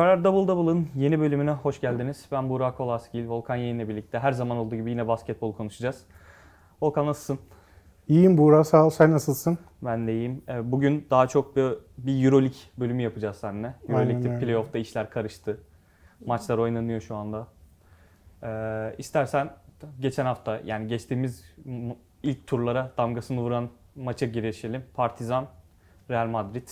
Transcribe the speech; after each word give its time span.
Square 0.00 0.24
Double 0.24 0.48
Double'ın 0.48 0.88
yeni 0.96 1.20
bölümüne 1.20 1.50
hoş 1.50 1.80
geldiniz. 1.80 2.26
Ben 2.32 2.48
Burak 2.48 2.76
Kolaskil, 2.76 3.28
Volkan 3.28 3.56
Yeğen'le 3.56 3.88
birlikte 3.88 4.18
her 4.18 4.32
zaman 4.32 4.56
olduğu 4.56 4.76
gibi 4.76 4.90
yine 4.90 5.08
basketbol 5.08 5.52
konuşacağız. 5.52 6.04
Volkan 6.82 7.06
nasılsın? 7.06 7.38
İyiyim 8.08 8.38
Buğra 8.38 8.64
sağ 8.64 8.86
ol. 8.86 8.90
Sen 8.90 9.12
nasılsın? 9.12 9.58
Ben 9.82 10.06
de 10.06 10.12
iyiyim. 10.12 10.42
Ee, 10.48 10.72
Bugün 10.72 11.06
daha 11.10 11.26
çok 11.26 11.56
bir, 11.56 11.72
bir 11.98 12.24
Euroleague 12.24 12.58
bölümü 12.78 13.02
yapacağız 13.02 13.36
seninle. 13.36 13.74
Euroleague'de 13.88 14.38
playoff'ta 14.38 14.78
işler 14.78 15.10
karıştı. 15.10 15.60
Maçlar 16.26 16.58
oynanıyor 16.58 17.00
şu 17.00 17.16
anda. 17.16 17.46
Ee, 18.42 18.94
istersen 18.98 19.50
geçen 20.00 20.24
hafta 20.24 20.60
yani 20.64 20.86
geçtiğimiz 20.86 21.44
ilk 22.22 22.46
turlara 22.46 22.92
damgasını 22.98 23.40
vuran 23.40 23.68
maça 23.96 24.26
girişelim. 24.26 24.84
Partizan, 24.94 25.46
Real 26.10 26.26
Madrid. 26.26 26.68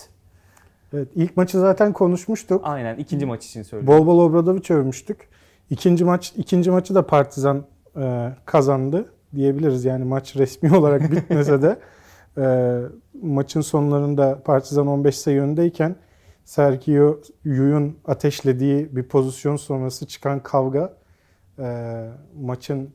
Evet 0.93 1.07
ilk 1.15 1.37
maçı 1.37 1.59
zaten 1.59 1.93
konuşmuştuk. 1.93 2.61
Aynen 2.63 2.97
ikinci 2.97 3.25
maç 3.25 3.45
için 3.45 3.63
söylüyorum. 3.63 3.99
Bol 3.99 4.07
bol 4.07 4.19
Obradoviç 4.19 4.71
övmüştük. 4.71 5.29
İkinci 5.69 6.05
maç 6.05 6.33
ikinci 6.37 6.71
maçı 6.71 6.95
da 6.95 7.07
Partizan 7.07 7.65
e, 7.97 8.29
kazandı 8.45 9.13
diyebiliriz. 9.35 9.85
Yani 9.85 10.03
maç 10.03 10.35
resmi 10.35 10.73
olarak 10.77 11.11
bitmese 11.11 11.61
de 11.61 11.79
e, 12.37 12.77
maçın 13.21 13.61
sonlarında 13.61 14.41
Partizan 14.43 14.87
15 14.87 15.17
sayı 15.17 15.41
öndeyken 15.41 15.95
Sergio 16.45 17.19
Yuy'un 17.43 17.97
ateşlediği 18.05 18.95
bir 18.95 19.03
pozisyon 19.03 19.55
sonrası 19.55 20.07
çıkan 20.07 20.43
kavga 20.43 20.93
e, 21.59 22.05
maçın 22.41 22.89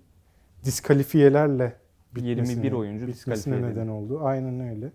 diskalifiyelerle 0.65 1.77
bitmesine, 2.15 2.51
21 2.51 2.73
oyuncu 2.73 3.07
bitmesine 3.07 3.63
neden 3.63 3.89
oldu. 3.89 4.21
Aynen 4.23 4.69
öyle. 4.69 4.93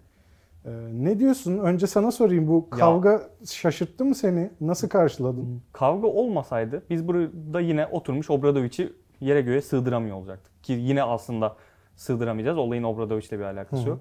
E, 0.70 0.72
ne 0.94 1.20
diyorsun? 1.20 1.58
Önce 1.58 1.88
sana 1.88 2.12
sorayım. 2.12 2.48
Bu 2.48 2.68
Ya- 2.72 2.78
kavga 2.78 3.22
şaşırttı 3.46 4.06
mı 4.06 4.16
seni? 4.16 4.50
Nasıl 4.62 4.90
karşıladın? 4.90 5.62
Kavga 5.74 6.08
olmasaydı 6.08 6.84
biz 6.90 7.08
burada 7.08 7.60
yine 7.60 7.86
oturmuş 7.88 8.30
Obradovic'i 8.30 8.94
yere 9.20 9.42
göğe 9.42 9.62
sığdıramıyor 9.62 10.16
olacaktık. 10.18 10.64
Ki 10.64 10.74
yine 10.74 11.04
aslında 11.04 11.56
sığdıramayacağız. 11.96 12.58
Olayın 12.58 12.84
Obradovic'le 12.84 13.32
bir 13.32 13.40
alakası 13.44 13.84
Hı 13.86 13.90
yok. 13.90 14.00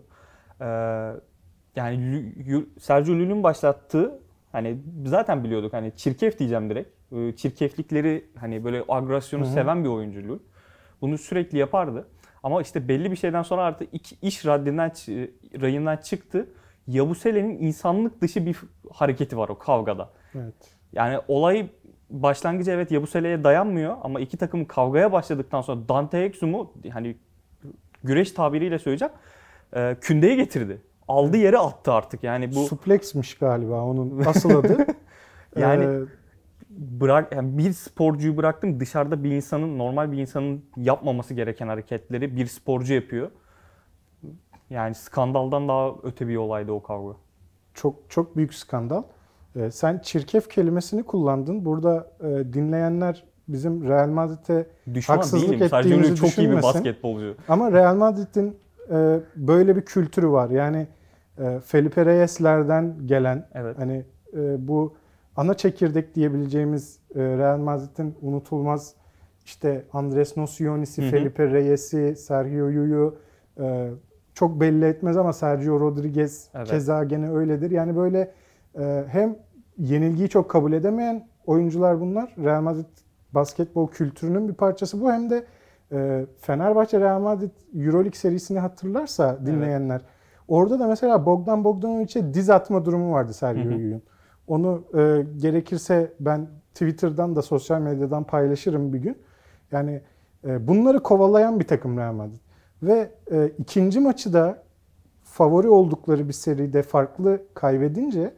Ee, 0.61 0.65
yani 1.77 2.33
Sergio 2.81 3.15
Llull'ün 3.15 3.43
başlattığı 3.43 4.21
hani 4.53 4.79
zaten 5.07 5.45
biliyorduk 5.45 5.73
hani 5.73 5.93
çirkef 5.97 6.39
diyeceğim 6.39 6.71
direkt. 6.71 7.13
Ee, 7.13 7.37
Çirkeflikleri 7.37 8.25
hani 8.37 8.65
böyle 8.65 8.85
agresyonu 8.89 9.45
Hı 9.45 9.49
seven 9.49 9.85
bir 9.85 9.89
oyuncu 9.89 10.29
Llull. 10.29 10.39
Bunu 11.01 11.19
sürekli 11.19 11.59
yapardı. 11.59 12.07
Ama 12.43 12.63
işte 12.63 12.89
belli 12.89 13.11
bir 13.11 13.17
şeyden 13.17 13.43
sonra 13.43 13.63
artık 13.63 13.89
iş 14.23 14.47
raddinden 14.47 14.91
rayından 15.61 15.97
çıktı. 15.97 16.49
Yabusele'nin 16.89 17.59
insanlık 17.59 18.21
dışı 18.23 18.47
bir 18.47 18.57
hareketi 18.93 19.37
var 19.39 19.49
o 19.49 19.59
kavgada. 19.59 20.11
Evet. 20.35 20.55
Yani 20.93 21.19
olay 21.29 21.69
başlangıcı 22.11 22.71
evet 22.71 22.91
Yabusele'ye 22.91 23.45
dayanmıyor 23.45 23.97
ama 24.03 24.21
iki 24.21 24.37
takım 24.37 24.65
kavgaya 24.65 25.13
başladıktan 25.13 25.61
sonra 25.63 25.89
Dante 25.89 26.19
Exum'u 26.19 26.73
hani 26.93 27.17
güreş 28.05 28.33
tabiriyle 28.33 28.79
söyleyeceğim 28.79 29.13
e, 29.77 29.97
kündeye 30.01 30.35
getirdi. 30.35 30.81
Aldı 31.09 31.37
yere 31.37 31.59
attı 31.59 31.93
artık. 31.93 32.25
Yani 32.25 32.55
bu 32.55 32.67
Suplexmiş 32.67 33.35
galiba 33.39 33.83
onun 33.85 34.25
asıl 34.25 34.51
adı. 34.51 34.87
Yani- 35.59 35.85
Ee, 35.85 36.01
bırak 36.71 37.33
yani 37.35 37.59
bir 37.59 37.73
sporcuyu 37.73 38.37
bıraktım 38.37 38.81
dışarıda 38.81 39.25
bir 39.25 39.31
insanın 39.31 39.79
normal 39.79 40.13
bir 40.13 40.19
insanın 40.19 40.65
yapmaması 40.77 41.35
gereken 41.35 41.69
hareketleri 41.69 42.37
bir 42.37 42.47
sporcu 42.47 42.95
yapıyor. 42.95 43.31
Yani 44.71 44.95
skandaldan 44.95 45.69
daha 45.69 45.91
öte 46.03 46.29
bir 46.29 46.37
olaydı 46.37 46.73
o 46.73 46.83
kavga. 46.83 47.13
çok 47.75 47.97
çok 48.09 48.37
büyük 48.37 48.55
skandal. 48.55 49.03
Ee, 49.57 49.71
sen 49.71 49.99
çirkef 49.99 50.49
kelimesini 50.51 51.03
kullandın. 51.03 51.65
Burada 51.65 52.11
e, 52.21 52.53
dinleyenler 52.53 53.25
bizim 53.49 53.89
Real 53.89 54.09
Madrid'e 54.09 54.67
Düşman 54.95 55.17
Haksızlık 55.17 55.51
değilim. 55.51 55.63
Ettiğimizi 55.75 56.11
Llull 56.11 56.17
çok 56.17 56.39
iyi 56.39 56.51
bir 56.51 56.63
basketbolcu. 56.63 57.35
ama 57.49 57.73
Real 57.73 57.95
Madrid'in 57.97 58.57
e, 58.91 59.21
böyle 59.37 59.77
bir 59.77 59.83
kültürü 59.83 60.29
var. 60.31 60.51
Yani 60.51 60.87
e, 61.39 61.61
Felipe 61.65 62.07
Reyes'lerden 62.07 62.95
gelen 63.07 63.47
Evet. 63.55 63.79
hani 63.79 64.05
e, 64.37 64.69
bu 64.69 64.95
ana 65.37 65.55
çekirdek 65.55 66.15
diyebileceğimiz 66.15 66.99
e, 67.15 67.21
Real 67.21 67.59
Madrid'in 67.59 68.15
unutulmaz 68.23 68.95
işte 69.45 69.85
Andres 69.93 70.37
Nocioni'si. 70.37 71.03
Felipe 71.11 71.51
Reyes'i, 71.51 72.17
Sergio 72.17 72.67
Llull'u 72.67 73.17
e, 73.61 73.91
çok 74.39 74.61
belli 74.61 74.85
etmez 74.85 75.17
ama 75.17 75.33
Sergio 75.33 75.81
Rodriguez 75.81 76.49
Evet. 76.55 76.69
keza 76.69 77.05
gene 77.05 77.31
öyledir. 77.31 77.71
Yani 77.71 77.97
böyle 77.97 78.33
e, 78.79 79.05
hem 79.09 79.37
yenilgiyi 79.79 80.29
çok 80.29 80.51
kabul 80.51 80.73
edemeyen 80.73 81.29
oyuncular 81.47 82.01
bunlar. 82.01 82.35
Real 82.45 82.63
Madrid 82.63 82.85
basketbol 83.33 83.89
kültürünün 83.89 84.49
bir 84.49 84.55
parçası 84.55 85.01
bu. 85.01 85.13
Hem 85.13 85.31
de 85.31 85.45
e, 85.93 86.27
Fenerbahçe 86.41 87.01
Real 87.01 87.21
Madrid 87.21 87.51
Euroleague 87.75 88.15
serisini 88.19 88.59
hatırlarsa 88.59 89.39
dinleyenler. 89.47 90.01
Orada 90.49 90.79
da 90.79 90.87
mesela 90.87 91.27
Bogdan 91.27 91.65
Bogdanovic'e 91.65 92.35
diz 92.35 92.51
atma 92.51 92.85
durumu 92.85 93.13
vardı 93.13 93.33
Sergio. 93.33 93.71
Llull'un. 93.71 94.03
Onu 94.47 94.85
e, 94.95 95.27
gerekirse 95.39 96.13
ben 96.21 96.49
Twitter'dan 96.75 97.37
da 97.37 97.43
sosyal 97.43 97.81
medyadan 97.81 98.25
paylaşırım 98.25 98.93
bir 98.93 98.99
gün. 98.99 99.19
Yani 99.73 100.01
e, 100.45 100.69
bunları 100.69 101.03
kovalayan 101.03 101.61
bir 101.61 101.67
takım 101.67 101.99
Real 101.99 102.13
Madrid. 102.13 102.48
Ve 102.83 103.11
e, 103.31 103.51
ikinci 103.59 104.01
maçı 104.01 104.33
da 104.33 104.63
favori 105.23 105.69
oldukları 105.69 106.29
bir 106.29 106.33
seride 106.33 106.83
farklı 106.83 107.43
kaybedince 107.55 108.35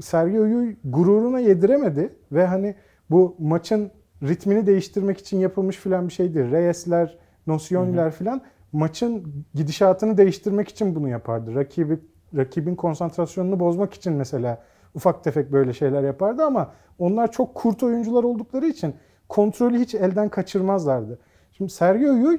Sergio 0.00 0.44
Llull 0.44 0.74
gururuna 0.84 1.40
yediremedi 1.40 2.16
ve 2.32 2.46
hani 2.46 2.74
bu 3.10 3.36
maçın 3.38 3.90
ritmini 4.22 4.66
değiştirmek 4.66 5.18
için 5.18 5.38
yapılmış 5.38 5.76
filan 5.76 6.08
bir 6.08 6.12
şeydi. 6.12 6.50
Reyes'ler, 6.50 7.18
Nocioni'ler 7.46 8.12
filan 8.12 8.40
maçın 8.72 9.44
gidişatını 9.54 10.16
değiştirmek 10.16 10.68
için 10.68 10.94
bunu 10.94 11.08
yapardı. 11.08 11.54
Rakibi 11.54 11.98
rakibin 12.36 12.74
konsantrasyonunu 12.74 13.60
bozmak 13.60 13.94
için 13.94 14.12
mesela 14.12 14.62
ufak 14.94 15.24
tefek 15.24 15.52
böyle 15.52 15.72
şeyler 15.72 16.02
yapardı 16.02 16.44
ama 16.44 16.72
onlar 16.98 17.32
çok 17.32 17.54
kurt 17.54 17.82
oyuncular 17.82 18.24
oldukları 18.24 18.66
için 18.66 18.94
kontrolü 19.28 19.78
hiç 19.78 19.94
elden 19.94 20.28
kaçırmazlardı. 20.28 21.18
Şimdi 21.52 21.72
Sergio 21.72 22.14
Llull 22.14 22.38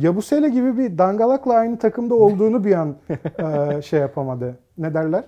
Yabusele 0.00 0.48
gibi 0.48 0.78
bir 0.78 0.98
dangalakla 0.98 1.54
aynı 1.54 1.78
takımda 1.78 2.14
olduğunu 2.14 2.64
bir 2.64 2.74
an 2.74 2.96
e, 3.78 3.82
şey 3.82 4.00
yapamadı. 4.00 4.58
Ne 4.78 4.94
derler? 4.94 5.24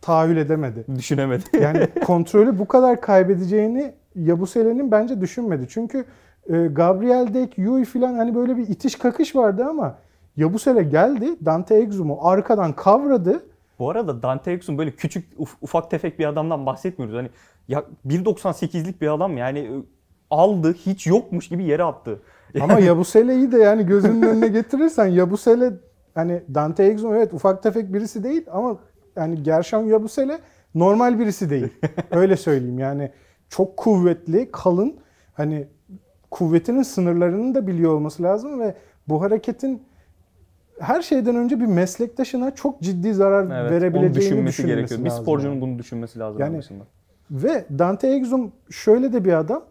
Tahayyül 0.00 0.36
edemedi. 0.36 0.84
Düşünemedi. 0.96 1.44
Yani 1.62 1.86
kontrolü 2.04 2.58
bu 2.58 2.68
kadar 2.68 3.00
kaybedeceğini 3.00 3.92
Yabusele'nin 4.14 4.90
bence 4.90 5.20
düşünmedi. 5.20 5.66
Çünkü 5.68 6.04
e, 6.48 6.66
Gabriel 6.66 7.34
Dek, 7.34 7.58
Yui 7.58 7.84
filan 7.84 8.14
hani 8.14 8.34
böyle 8.34 8.56
bir 8.56 8.68
itiş 8.68 8.94
kakış 8.96 9.36
vardı 9.36 9.64
ama 9.70 9.94
Yabusele 10.36 10.82
geldi. 10.82 11.26
Dante 11.44 11.74
Exum'u 11.74 12.28
arkadan 12.28 12.72
kavradı. 12.72 13.42
Bu 13.78 13.90
arada 13.90 14.22
Dante 14.22 14.52
Exum 14.52 14.78
böyle 14.78 14.90
küçük 14.90 15.38
uf- 15.38 15.56
ufak 15.60 15.90
tefek 15.90 16.18
bir 16.18 16.26
adamdan 16.26 16.66
bahsetmiyoruz. 16.66 17.18
Hani 17.18 17.28
ya 17.68 17.84
1.98'lik 18.06 19.00
bir 19.00 19.08
adam 19.14 19.36
yani 19.36 19.58
e, 19.58 19.70
aldı 20.30 20.72
hiç 20.72 21.06
yokmuş 21.06 21.48
gibi 21.48 21.64
yere 21.64 21.82
attı. 21.84 22.20
Ama 22.60 22.78
Yabusele'yi 22.80 23.52
de 23.52 23.58
yani 23.58 23.86
gözünün 23.86 24.22
önüne 24.22 24.48
getirirsen 24.48 25.06
Yabusele 25.06 25.72
hani 26.14 26.42
Dante 26.54 26.84
Exum 26.84 27.14
evet 27.14 27.34
ufak 27.34 27.62
tefek 27.62 27.92
birisi 27.92 28.24
değil 28.24 28.46
ama 28.52 28.78
yani 29.16 29.42
Gershon 29.42 29.82
Yabusele 29.82 30.38
normal 30.74 31.18
birisi 31.18 31.50
değil. 31.50 31.68
Öyle 32.10 32.36
söyleyeyim 32.36 32.78
yani 32.78 33.10
çok 33.48 33.76
kuvvetli, 33.76 34.50
kalın 34.52 34.96
hani 35.34 35.68
kuvvetinin 36.30 36.82
sınırlarını 36.82 37.54
da 37.54 37.66
biliyor 37.66 37.92
olması 37.92 38.22
lazım 38.22 38.60
ve 38.60 38.74
bu 39.08 39.22
hareketin 39.22 39.82
her 40.80 41.02
şeyden 41.02 41.36
önce 41.36 41.60
bir 41.60 41.66
meslektaşına 41.66 42.54
çok 42.54 42.80
ciddi 42.80 43.14
zarar 43.14 43.42
Evet, 43.42 43.50
onu 43.50 43.70
verebileceğini 43.70 44.14
düşünmesi 44.14 44.46
düşünmesi 44.46 44.66
gerekiyor. 44.66 45.00
Bir 45.00 45.04
lazım 45.04 45.22
sporcunun 45.22 45.52
yani. 45.52 45.62
bunu 45.62 45.78
düşünmesi 45.78 46.18
lazım 46.18 46.40
Yani-. 46.40 46.62
Ve 47.30 47.64
Dante 47.78 48.08
Exum 48.08 48.52
şöyle 48.70 49.12
de 49.12 49.24
bir 49.24 49.32
adam. 49.32 49.64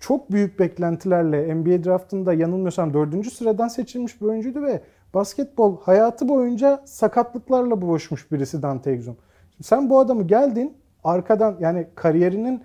Çok 0.00 0.32
büyük 0.32 0.58
beklentilerle 0.58 1.54
NBA 1.54 1.84
draftında 1.84 2.34
yanılmıyorsam 2.34 2.94
dördüncü 2.94 3.30
sıradan 3.30 3.68
seçilmiş 3.68 4.20
bir 4.20 4.26
oyuncuydu 4.26 4.62
ve 4.62 4.80
basketbol 5.14 5.80
hayatı 5.80 6.28
boyunca 6.28 6.82
sakatlıklarla 6.84 7.82
boğuşmuş 7.82 8.32
birisi 8.32 8.62
Dante 8.62 8.90
Exum. 8.90 9.16
Şimdi 9.50 9.66
sen 9.66 9.90
bu 9.90 9.98
adamı 9.98 10.26
geldin 10.26 10.76
arkadan 11.04 11.56
yani 11.60 11.86
kariyerinin 11.94 12.62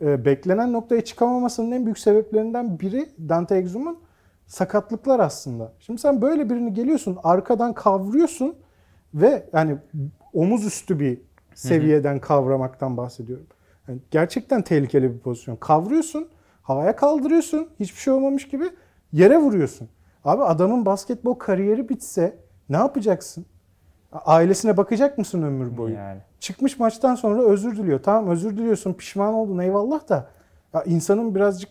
e, 0.00 0.24
beklenen 0.24 0.72
noktaya 0.72 1.04
çıkamamasının 1.04 1.72
en 1.72 1.84
büyük 1.84 1.98
sebeplerinden 1.98 2.80
biri 2.80 3.08
Dante 3.28 3.56
Exum'un 3.56 3.98
sakatlıklar 4.46 5.20
aslında. 5.20 5.72
Şimdi 5.80 6.00
sen 6.00 6.22
böyle 6.22 6.50
birini 6.50 6.74
geliyorsun 6.74 7.18
arkadan 7.22 7.72
kavruyorsun 7.72 8.54
ve 9.14 9.46
yani 9.52 9.76
omuz 10.32 10.66
üstü 10.66 11.00
bir 11.00 11.20
seviyeden 11.54 12.18
kavramaktan 12.18 12.96
bahsediyorum. 12.96 13.46
Yani 13.88 13.98
gerçekten 14.10 14.62
tehlikeli 14.62 15.14
bir 15.14 15.18
pozisyon. 15.18 15.56
Kavruyorsun, 15.56 16.28
havaya 16.68 16.96
kaldırıyorsun, 16.96 17.68
hiçbir 17.80 18.00
şey 18.00 18.12
olmamış 18.12 18.48
gibi 18.48 18.64
yere 19.12 19.38
vuruyorsun. 19.38 19.88
Abi 20.24 20.42
adamın 20.42 20.86
basketbol 20.86 21.34
kariyeri 21.34 21.88
bitse 21.88 22.38
ne 22.68 22.76
yapacaksın? 22.76 23.46
Ailesine 24.12 24.76
bakacak 24.76 25.18
mısın 25.18 25.42
ömür 25.42 25.76
boyu? 25.76 25.94
Yani. 25.94 26.20
çıkmış 26.40 26.78
maçtan 26.78 27.14
sonra 27.14 27.42
özür 27.42 27.76
diliyor. 27.76 28.02
Tamam 28.02 28.30
özür 28.30 28.56
diliyorsun 28.56 28.92
pişman 28.92 29.34
oldun 29.34 29.58
eyvallah 29.58 30.08
da 30.08 30.30
ya 30.74 30.82
insanın 30.82 31.34
birazcık 31.34 31.70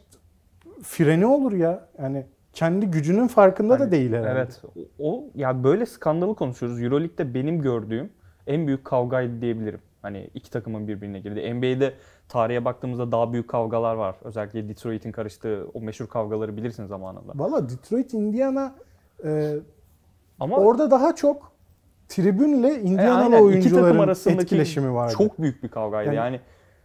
freni 0.84 1.26
olur 1.26 1.52
ya. 1.52 1.88
Yani 2.02 2.26
kendi 2.54 2.86
gücünün 2.86 3.28
farkında 3.28 3.80
da 3.80 3.84
Hani, 3.84 3.92
değil 3.92 4.14
herhalde. 4.14 4.30
Evet. 4.30 4.62
O 5.00 5.24
ya 5.36 5.64
böyle 5.64 5.86
skandalı 5.86 6.36
konuşuyoruz. 6.36 6.82
EuroLeague'de 6.82 7.34
benim 7.34 7.62
gördüğüm 7.62 8.10
en 8.48 8.68
büyük 8.68 8.86
kavgaydı 8.86 9.42
diyebilirim. 9.42 9.80
Hani 10.02 10.30
iki 10.34 10.52
takımın 10.52 10.88
birbirine 10.88 11.20
girdi. 11.20 11.54
NBA'de 11.54 11.94
tarihe 12.30 12.66
baktığımızda 12.66 13.12
daha 13.12 13.34
büyük 13.34 13.48
kavgalar 13.50 13.96
var. 13.96 14.16
Özellikle 14.24 14.70
Detroit'in 14.70 15.12
karıştığı 15.12 15.68
o 15.74 15.82
meşhur 15.82 16.08
kavgaları 16.08 16.58
bilirsin 16.58 16.86
zamanında. 16.86 17.32
Valla 17.36 17.70
Detroit, 17.70 18.14
Indiana 18.14 18.76
e, 19.24 19.56
Ama 20.40 20.58
orada 20.58 20.92
daha 20.92 21.16
çok 21.16 21.52
tribünle 22.08 22.74
e, 22.74 22.82
Indianalı 22.82 23.32
takım 23.32 23.46
oyuncuların 23.46 24.10
etkileşimi 24.40 24.94
vardı. 24.94 25.14
çok 25.18 25.42
büyük 25.42 25.64
bir 25.64 25.70
kavgaydı. 25.70 26.08
Yani- 26.08 26.16
Yani, 26.16 26.40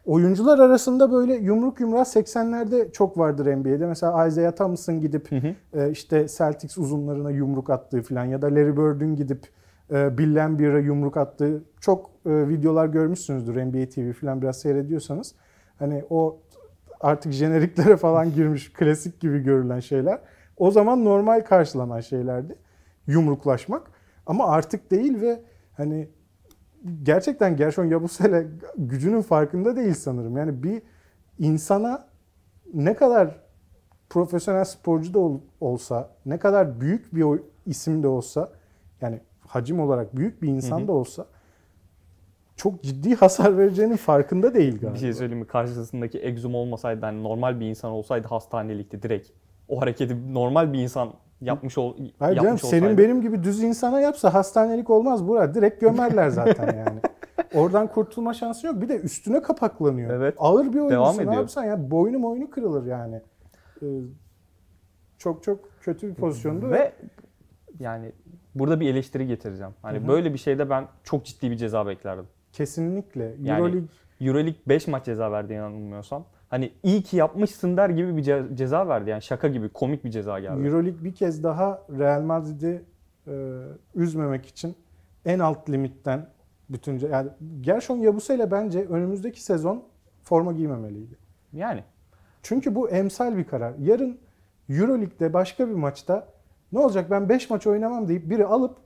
Oyuncular 0.07 0.59
arasında 0.59 1.13
böyle 1.13 1.35
yumruk 1.35 1.81
yumruğa 1.81 2.03
80'lerde 2.03 2.93
çok 2.93 3.19
vardır 3.19 3.47
NBA'de. 3.47 3.87
Mesela 3.87 4.27
Isaiah 4.27 4.53
Thomas'ın 4.53 5.01
gidip 5.01 5.31
Hı 5.33 5.37
hı. 5.37 5.81
e, 5.81 5.91
işte 5.91 6.27
Celtics 6.39 6.79
uzunlarına 6.79 7.31
yumruk 7.31 7.71
attığı 7.71 8.03
falan 8.03 8.25
ya 8.25 8.43
da 8.43 8.47
Larry 8.47 8.77
Bird'ün 8.77 9.17
gidip 9.17 9.47
e, 9.93 10.19
Bill 10.19 10.37
Laimbeer'a 10.37 10.79
yumruk 10.79 11.17
attığı 11.17 11.65
çok 11.81 12.11
e, 12.27 12.49
videolar 12.49 12.87
görmüşsünüzdür 12.87 13.65
NBA 13.65 13.89
TV 13.89 14.13
falan 14.13 14.43
biraz 14.43 14.61
seyrediyorsanız. 14.61 15.35
Hani 15.79 16.05
o 16.11 16.41
artık 17.01 17.33
jeneriklere 17.33 17.97
falan 17.97 18.35
girmiş 18.35 18.73
klasik 18.73 19.21
gibi 19.21 19.39
görülen 19.43 19.81
şeyler. 19.81 20.19
O 20.57 20.71
zaman 20.71 21.05
normal 21.05 21.41
karşılanan 21.41 22.01
şeylerdi. 22.01 22.55
Yumruklaşmak. 23.07 23.91
Ama 24.27 24.47
artık 24.47 24.91
değil 24.91 25.21
ve 25.21 25.41
hani 25.77 26.09
gerçekten 27.03 27.57
Gershon 27.57 27.85
Yabusele 27.85 28.47
gücünün 28.77 29.23
farkında 29.23 29.77
değil 29.77 29.95
sanırım. 29.95 30.37
Yani 30.37 30.63
bir 30.63 30.83
insana 31.39 32.09
ne 32.75 32.95
kadar 32.95 33.43
profesyonel 34.11 34.65
sporcu 34.65 35.15
da 35.15 35.19
ol- 35.19 35.41
olsa, 35.61 36.11
ne 36.27 36.39
kadar 36.39 36.81
büyük 36.81 37.15
bir 37.15 37.41
isim 37.67 38.03
de 38.03 38.09
olsa, 38.09 38.53
yani 39.01 39.21
hacim 39.47 39.81
olarak 39.81 40.17
büyük 40.17 40.43
bir 40.43 40.49
insan 40.49 40.79
Hı 40.81 40.85
hı. 40.85 40.89
da 40.89 40.93
olsa 40.93 41.27
çok 42.57 42.83
ciddi 42.83 43.15
hasar 43.15 43.59
vereceğinin 43.59 43.97
farkında 43.97 44.55
değil 44.55 44.73
galiba. 44.81 44.95
bir 44.95 44.99
şey 44.99 45.13
söyleyeyim 45.13 45.39
mi? 45.41 45.47
Karşısındaki 45.47 46.25
egzum 46.27 46.55
olmasaydı, 46.55 47.07
hani 47.07 47.23
normal 47.23 47.61
bir 47.61 47.67
insan 47.67 47.91
olsaydı 47.91 48.29
hastanelikti 48.29 49.03
direkt. 49.03 49.31
O 49.69 49.81
hareketi 49.81 50.35
normal 50.35 50.73
bir 50.73 50.79
insan 50.79 51.13
yapmış 51.41 51.79
ol 51.79 51.97
Hayır 52.19 52.37
yapmış 52.37 52.45
canım 52.63 52.71
senin 52.71 52.83
olsaydı. 52.83 53.03
benim 53.03 53.23
gibi 53.23 53.43
düz 53.43 53.63
insana 53.63 54.01
yapsa 54.01 54.35
hastanelik 54.35 54.91
olmaz 54.91 55.29
Burak. 55.29 55.55
Direkt 55.55 55.81
gömerler 55.81 56.29
zaten 56.29 56.77
yani. 56.87 57.01
Oradan 57.55 57.87
kurtulma 57.87 58.35
şansı 58.35 58.67
yok. 58.67 58.81
Bir 58.83 58.89
de 58.89 58.97
üstüne 59.01 59.43
kapaklanıyor. 59.43 60.11
Evet. 60.15 60.35
Ağır 60.39 60.65
bir 60.73 60.79
oyuncusun 60.79 60.91
Devam 60.91 61.15
ediyor. 61.21 61.33
yapsan 61.33 61.65
ya 61.65 61.91
boynu 61.91 62.23
boynu 62.23 62.51
kırılır 62.51 62.87
yani. 62.87 63.21
Ee, 63.83 63.87
çok 65.19 65.43
çok 65.43 65.59
kötü 65.81 66.09
bir 66.09 66.15
pozisyondu. 66.15 66.71
Ve 66.71 66.93
yani 67.81 68.13
burada 68.55 68.81
bir 68.81 68.89
eleştiri 68.89 69.27
getireceğim. 69.27 69.73
Hani 69.83 69.99
Hı 69.99 70.05
hı. 70.05 70.09
böyle 70.09 70.33
bir 70.33 70.39
şeyde 70.39 70.71
ben 70.71 70.89
çok 71.05 71.25
ciddi 71.25 71.51
bir 71.51 71.57
ceza 71.57 71.87
beklerdim. 71.87 72.27
Kesinlikle. 72.53 73.35
Yani- 73.43 73.61
Euroleague 73.61 73.89
Euroleague 74.21 74.61
5 74.69 74.87
maç 74.87 75.05
ceza 75.05 75.33
verdi 75.33 75.53
yanılmıyorsam. 75.53 76.25
Hani 76.49 76.73
iyi 76.83 77.03
ki 77.03 77.17
yapmışsın 77.17 77.77
der 77.77 77.91
gibi 77.91 78.17
bir 78.17 78.25
ce- 78.25 78.57
ceza 78.57 78.89
verdi. 78.89 79.11
Yani 79.11 79.23
şaka 79.23 79.49
gibi 79.49 79.69
komik 79.69 80.05
bir 80.05 80.11
ceza 80.11 80.41
geldi. 80.41 80.67
Euroleague 80.67 81.05
bir 81.05 81.15
kez 81.15 81.43
daha 81.43 81.83
Real 81.99 82.23
Madrid'i 82.23 82.83
e, 83.27 83.33
üzmemek 83.95 84.47
için 84.47 84.75
en 85.25 85.39
alt 85.39 85.71
limitten 85.71 86.27
bütün 86.71 86.99
yani 86.99 87.29
Gershon 87.61 87.97
Yabusele 87.97 88.51
bence 88.51 88.85
önümüzdeki 88.87 89.43
sezon 89.43 89.85
forma 90.23 90.53
giymemeliydi. 90.53 91.15
Yani 91.53 91.85
Çünkü 92.43 92.75
bu 92.75 92.91
emsal 92.91 93.37
bir 93.37 93.45
karar. 93.45 93.75
Yarın 93.79 94.19
Euroleague'de 94.69 95.33
başka 95.33 95.69
bir 95.69 95.75
maçta 95.75 96.29
ne 96.73 96.79
olacak 96.79 97.11
ben 97.11 97.29
5 97.29 97.51
maç 97.51 97.67
oynamam 97.67 98.09
deyip 98.09 98.31
biri 98.31 98.47
alıp 98.47 98.77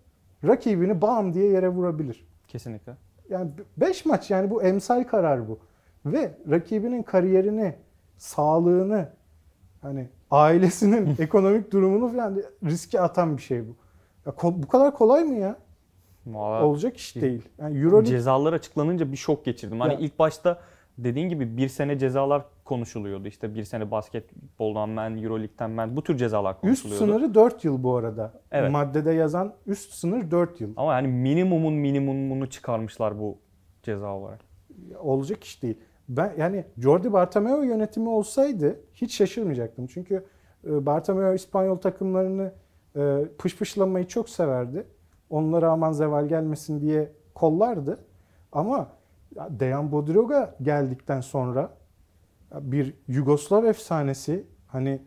rakibini 0.45 1.03
bam 1.03 1.35
diye 1.35 1.47
yere 1.47 1.69
vurabilir. 1.69 2.27
kesinlikle. 2.49 2.93
Yani 3.31 3.51
5 3.77 4.05
maç 4.07 4.31
yani 4.31 4.51
bu 4.51 4.63
emsal 4.63 5.05
karar 5.05 5.49
bu. 5.49 5.59
Ve 6.07 6.31
rakibinin 6.51 7.03
kariyerini, 7.03 7.75
sağlığını, 8.17 9.09
hani 9.83 10.09
ailesinin 10.31 11.17
ekonomik 11.19 11.73
durumunu 11.73 12.09
falan 12.13 12.43
riske 12.65 13.01
atan 13.01 13.37
bir 13.37 13.43
şey 13.43 13.63
bu. 13.69 13.77
Ya 14.27 14.35
bu 14.43 14.69
kadar 14.69 14.95
kolay 14.95 15.25
mı 15.25 15.35
ya? 15.35 15.57
Valla 16.27 16.65
Olacak 16.65 16.97
iş 16.97 17.17
değil. 17.17 17.49
Yani 17.59 17.79
Euroleague 17.79 18.05
cezalar 18.11 18.53
açıklanınca 18.53 19.13
bir 19.13 19.17
şok 19.17 19.45
geçirdim. 19.45 19.81
Hani 19.81 19.93
Ya- 19.93 19.99
ilk 19.99 20.19
başta 20.19 20.61
dediğin 20.99 21.29
gibi 21.29 21.57
bir 21.57 21.69
sene 21.69 21.99
cezalar 21.99 22.45
konuşuluyordu. 22.67 23.29
İşte 23.29 23.55
bir 23.55 23.65
sene 23.65 23.91
basketboldan 23.91 24.89
men, 24.89 25.23
Euroleague'den 25.23 25.71
men 25.71 25.97
bu 25.97 26.03
tür 26.03 26.17
cezalar 26.17 26.53
üst 26.53 26.61
konuşuluyordu. 26.61 27.05
sınırı 27.05 27.35
4 27.35 27.65
yıl 27.65 27.83
bu 27.83 27.97
arada. 27.97 28.33
Evet. 28.51 28.71
Maddede 28.71 29.13
yazan 29.13 29.55
üst 29.67 29.93
sınır 29.93 30.31
4 30.31 30.61
yıl. 30.61 30.73
Ama 30.77 30.95
yani 30.95 31.09
minimumun 31.09 31.75
minimumunu 31.75 32.51
çıkarmışlar 32.51 33.19
bu 33.19 33.39
ceza 33.83 34.15
olarak. 34.15 34.41
olacak 34.99 35.45
iş 35.45 35.63
değil. 35.63 35.79
Ben 36.09 36.33
yani 36.39 36.65
Jordi 36.79 37.13
Bartomeu 37.13 37.65
yönetimi 37.65 38.09
olsaydı 38.09 38.81
hiç 38.95 39.15
şaşırmayacaktım. 39.15 39.87
Çünkü 39.87 40.25
e, 40.67 40.87
Bartomeu 40.87 41.35
İspanyol 41.35 41.77
takımlarını 41.77 42.53
e, 42.97 43.25
pışpışlamayı 43.39 44.07
çok 44.07 44.29
severdi. 44.29 44.87
Onlara 45.31 45.71
aman 45.71 45.93
zeval 45.93 46.27
gelmesin 46.27 46.81
diye 46.81 47.13
kollardı. 47.35 47.99
Ama 48.53 48.89
Dejan 49.51 49.93
Bodiroga 49.93 50.55
geldikten 50.63 51.21
sonra 51.21 51.71
bir 52.63 52.95
Yugoslav 53.09 53.65
efsanesi 53.65 54.47
hani 54.67 55.03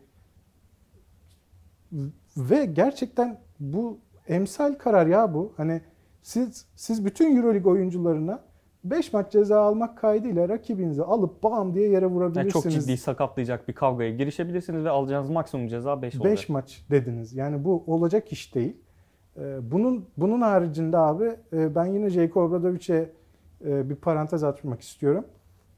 ve 2.36 2.64
gerçekten 2.64 3.40
bu 3.60 3.98
emsal 4.28 4.74
karar 4.74 5.06
ya 5.06 5.34
bu. 5.34 5.52
Hani 5.56 5.80
siz 6.22 6.66
siz 6.76 7.04
bütün 7.04 7.36
EuroLeague 7.36 7.72
oyuncularına 7.72 8.42
5 8.84 9.12
maç 9.12 9.32
ceza 9.32 9.60
almak 9.60 9.98
kaydıyla 9.98 10.48
rakibinizi 10.48 11.02
alıp 11.02 11.42
bam 11.42 11.74
diye 11.74 11.88
yere 11.88 12.04
Yani 12.04 12.14
vurabilirsiniz. 12.14 12.52
çok 12.52 12.72
ciddi 12.72 12.96
sakatlayacak 12.96 13.68
bir 13.68 13.72
kavgaya 13.72 14.10
girişebilirsiniz 14.10 14.84
ve 14.84 14.90
alacağınız 14.90 15.30
maksimum 15.30 15.68
ceza 15.68 16.02
5 16.02 16.14
olacak. 16.16 16.32
5 16.32 16.48
maç 16.48 16.84
dediniz. 16.90 17.32
Yani 17.34 17.64
bu 17.64 17.84
olacak 17.86 18.32
iş 18.32 18.54
değil. 18.54 18.76
Ee, 19.38 19.58
Bunun 19.72 20.06
bunun 20.16 20.40
haricinde 20.40 20.98
abi 20.98 21.36
e, 21.52 21.74
ben 21.74 21.86
yine 21.86 22.10
Jayko 22.10 22.42
Obradovic'e 22.42 23.10
e, 23.64 23.90
bir 23.90 23.94
parantez 23.94 24.44
açmak 24.44 24.80
istiyorum. 24.80 25.24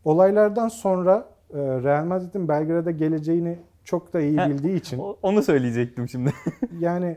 Olaylardan 0.05 0.69
sonra 0.69 1.29
Real 1.55 2.05
Madrid'in 2.05 2.49
Belgrad'a 2.49 2.91
geleceğini 2.91 3.59
çok 3.85 4.13
da 4.13 4.21
iyi 4.21 4.39
bildiği 4.39 4.77
için 4.77 5.01
Onu 5.23 5.43
söyleyecektim 5.43 6.09
şimdi. 6.09 6.33
yani 6.81 7.17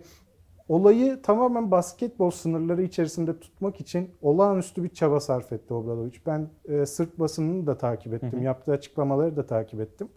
olayı 0.70 1.22
tamamen 1.22 1.72
basketbol 1.72 2.32
sınırları 2.32 2.84
içerisinde 2.84 3.40
tutmak 3.40 3.82
için 3.82 4.12
olağanüstü 4.22 4.84
bir 4.84 4.90
çaba 4.90 5.20
sarf 5.20 5.54
etti 5.54 5.74
Obradovic. 5.74 6.18
Ben 6.26 6.48
e, 6.66 6.86
Sırp 6.86 7.20
basınını 7.20 7.68
da 7.68 7.78
takip 7.78 8.14
ettim. 8.14 8.32
Hı 8.32 8.38
hı. 8.38 8.44
Yaptığı 8.44 8.72
açıklamaları 8.72 9.38
da 9.38 9.46
takip 9.46 9.82
ettim. 9.82 10.08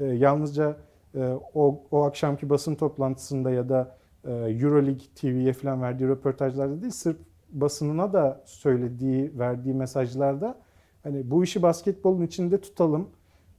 E, 0.00 0.04
yalnızca 0.04 0.76
e, 1.14 1.38
o, 1.54 1.82
o 1.90 2.02
akşamki 2.02 2.50
basın 2.50 2.74
toplantısında 2.74 3.50
ya 3.50 3.68
da 3.68 3.96
e, 4.24 4.30
Euroleague 4.32 5.06
TV'ye 5.14 5.52
falan 5.52 5.82
verdiği 5.82 6.08
röportajlarda 6.08 6.82
değil, 6.82 6.92
Sırp 6.92 7.18
basınına 7.52 8.12
da 8.12 8.42
söylediği, 8.44 9.38
verdiği 9.38 9.74
mesajlarda 9.74 10.58
hani 11.02 11.30
bu 11.30 11.44
işi 11.44 11.62
basketbolun 11.62 12.22
içinde 12.22 12.60
tutalım. 12.60 13.08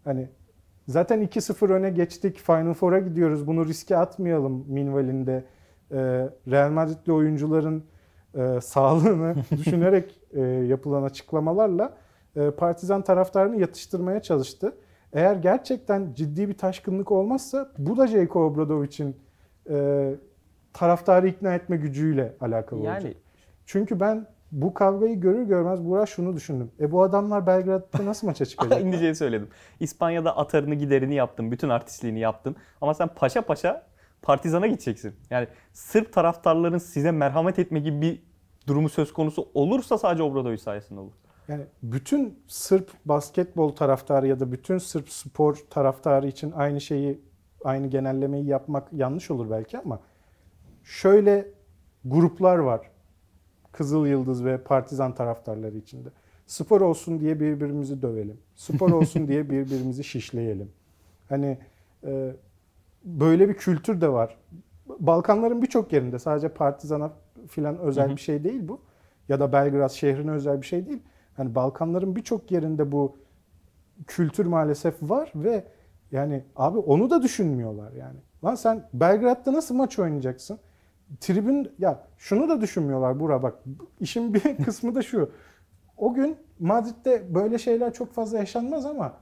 Hani 0.03 0.29
zaten 0.87 1.21
2-0 1.23 1.73
öne 1.73 1.89
geçtik, 1.89 2.37
Final 2.37 2.73
Four'a 2.73 2.99
gidiyoruz. 2.99 3.47
Bunu 3.47 3.65
riske 3.65 3.97
atmayalım 3.97 4.65
minvalinde. 4.67 5.43
E, 5.91 5.97
Real 6.47 6.71
Madrid'li 6.71 7.11
oyuncuların 7.13 7.83
e, 8.35 8.61
sağlığını 8.61 9.35
düşünerek 9.57 10.21
e, 10.31 10.41
yapılan 10.41 11.03
açıklamalarla 11.03 11.97
e, 12.35 12.51
Partizan 12.51 13.01
taraftarını 13.01 13.61
yatıştırmaya 13.61 14.21
çalıştı. 14.21 14.75
Eğer 15.13 15.35
gerçekten 15.35 16.13
ciddi 16.13 16.49
bir 16.49 16.57
taşkınlık 16.57 17.11
olmazsa 17.11 17.71
bu 17.77 17.97
da 17.97 18.07
Jayko 18.07 18.45
Obradovic'in 18.45 19.17
e, 19.69 20.09
taraftarı 20.73 21.27
ikna 21.27 21.55
etme 21.55 21.77
gücüyle 21.77 22.35
alakalı 22.39 22.79
olacak. 22.79 23.03
yani 23.03 23.15
Çünkü 23.65 23.99
ben 23.99 24.27
bu 24.53 24.73
kavgayı 24.73 25.19
görür 25.19 25.43
görmez 25.43 25.85
Burak 25.85 26.09
şunu 26.09 26.35
düşündüm. 26.35 26.71
E 26.79 26.91
bu 26.91 27.03
adamlar 27.03 27.47
Belgrad'da 27.47 28.05
nasıl 28.05 28.27
maça 28.27 28.45
çıkacak? 28.49 28.77
aynı 28.77 28.97
şeyi 28.97 29.15
söyledim. 29.15 29.47
İspanya'da 29.79 30.37
atarını 30.37 30.75
giderini 30.75 31.15
yaptın, 31.15 31.51
bütün 31.51 31.69
artistliğini 31.69 32.19
yaptın. 32.19 32.55
Ama 32.81 32.93
sen 32.93 33.07
paşa 33.07 33.41
paşa 33.41 33.83
Partizan'a 34.21 34.67
gideceksin. 34.67 35.15
Yani 35.29 35.47
Sırp 35.73 36.13
taraftarların 36.13 36.77
size 36.77 37.11
merhamet 37.11 37.59
etme 37.59 37.79
gibi 37.79 38.01
bir 38.01 38.23
durumu 38.67 38.89
söz 38.89 39.13
konusu 39.13 39.49
olursa 39.53 39.97
sadece 39.97 40.23
Obradovic 40.23 40.57
sayesinde 40.57 40.99
olur. 40.99 41.11
Yani 41.47 41.63
bütün 41.83 42.39
Sırp 42.47 42.91
basketbol 43.05 43.69
taraftarı 43.69 44.27
ya 44.27 44.39
da 44.39 44.51
bütün 44.51 44.77
Sırp 44.77 45.09
spor 45.09 45.55
taraftarı 45.69 46.27
için 46.27 46.51
aynı 46.51 46.81
şeyi, 46.81 47.21
aynı 47.63 47.87
genellemeyi 47.87 48.45
yapmak 48.45 48.93
yanlış 48.93 49.31
olur 49.31 49.51
belki 49.51 49.77
ama 49.77 49.99
şöyle 50.83 51.47
gruplar 52.05 52.57
var. 52.57 52.92
Kızıl 53.73 54.05
Yıldız 54.05 54.45
ve 54.45 54.57
Partizan 54.57 55.15
taraftarları 55.15 55.77
içinde. 55.77 56.09
Spor 56.47 56.81
olsun 56.81 57.19
diye 57.19 57.39
birbirimizi 57.39 58.01
dövelim. 58.01 58.37
Spor 58.55 58.91
olsun 58.91 59.27
diye 59.27 59.49
birbirimizi 59.49 60.03
şişleyelim. 60.03 60.71
Hani 61.29 61.57
e, 62.03 62.31
böyle 63.03 63.49
bir 63.49 63.53
kültür 63.53 64.01
de 64.01 64.09
var. 64.09 64.37
Balkanların 64.99 65.61
birçok 65.61 65.93
yerinde 65.93 66.19
sadece 66.19 66.49
Partizan'a 66.49 67.11
filan 67.47 67.77
özel 67.77 68.09
bir 68.15 68.21
şey 68.21 68.43
değil 68.43 68.67
bu. 68.67 68.79
Ya 69.29 69.39
da 69.39 69.53
Belgrad 69.53 69.89
şehrine 69.89 70.31
özel 70.31 70.61
bir 70.61 70.65
şey 70.65 70.85
değil. 70.85 70.99
Hani 71.37 71.55
Balkanların 71.55 72.15
birçok 72.15 72.51
yerinde 72.51 72.91
bu 72.91 73.15
kültür 74.07 74.45
maalesef 74.45 74.95
var 75.01 75.31
ve 75.35 75.63
yani 76.11 76.43
abi 76.55 76.77
onu 76.77 77.09
da 77.09 77.21
düşünmüyorlar 77.21 77.91
yani. 77.91 78.19
Lan 78.43 78.55
sen 78.55 78.83
Belgrad'da 78.93 79.53
nasıl 79.53 79.75
maç 79.75 79.99
oynayacaksın? 79.99 80.59
Tribün 81.19 81.71
ya 81.79 81.99
şunu 82.17 82.49
da 82.49 82.61
düşünmüyorlar 82.61 83.19
Bura 83.19 83.43
bak. 83.43 83.55
işin 83.99 84.33
bir 84.33 84.57
kısmı 84.65 84.95
da 84.95 85.01
şu. 85.01 85.31
O 85.97 86.13
gün 86.13 86.37
Madrid'de 86.59 87.35
böyle 87.35 87.57
şeyler 87.57 87.93
çok 87.93 88.13
fazla 88.13 88.37
yaşanmaz 88.37 88.85
ama 88.85 89.13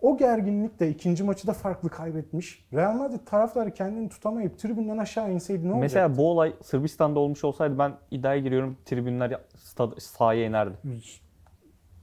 o 0.00 0.16
gerginlikte 0.16 0.88
ikinci 0.88 1.24
maçı 1.24 1.46
da 1.46 1.52
farklı 1.52 1.88
kaybetmiş. 1.88 2.64
Real 2.72 2.94
Madrid 2.94 3.26
taraftarı 3.26 3.70
kendini 3.70 4.08
tutamayıp 4.08 4.58
tribünden 4.58 4.98
aşağı 4.98 5.32
inseydi 5.32 5.64
ne 5.68 5.68
olacak? 5.68 5.82
Mesela 5.82 6.16
bu 6.16 6.30
olay 6.30 6.52
Sırbistan'da 6.62 7.18
olmuş 7.18 7.44
olsaydı 7.44 7.78
ben 7.78 7.92
iddiaya 8.10 8.40
giriyorum 8.40 8.76
tribünler 8.84 9.40
stad, 9.56 9.98
sahaya 9.98 10.46
inerdi. 10.46 10.74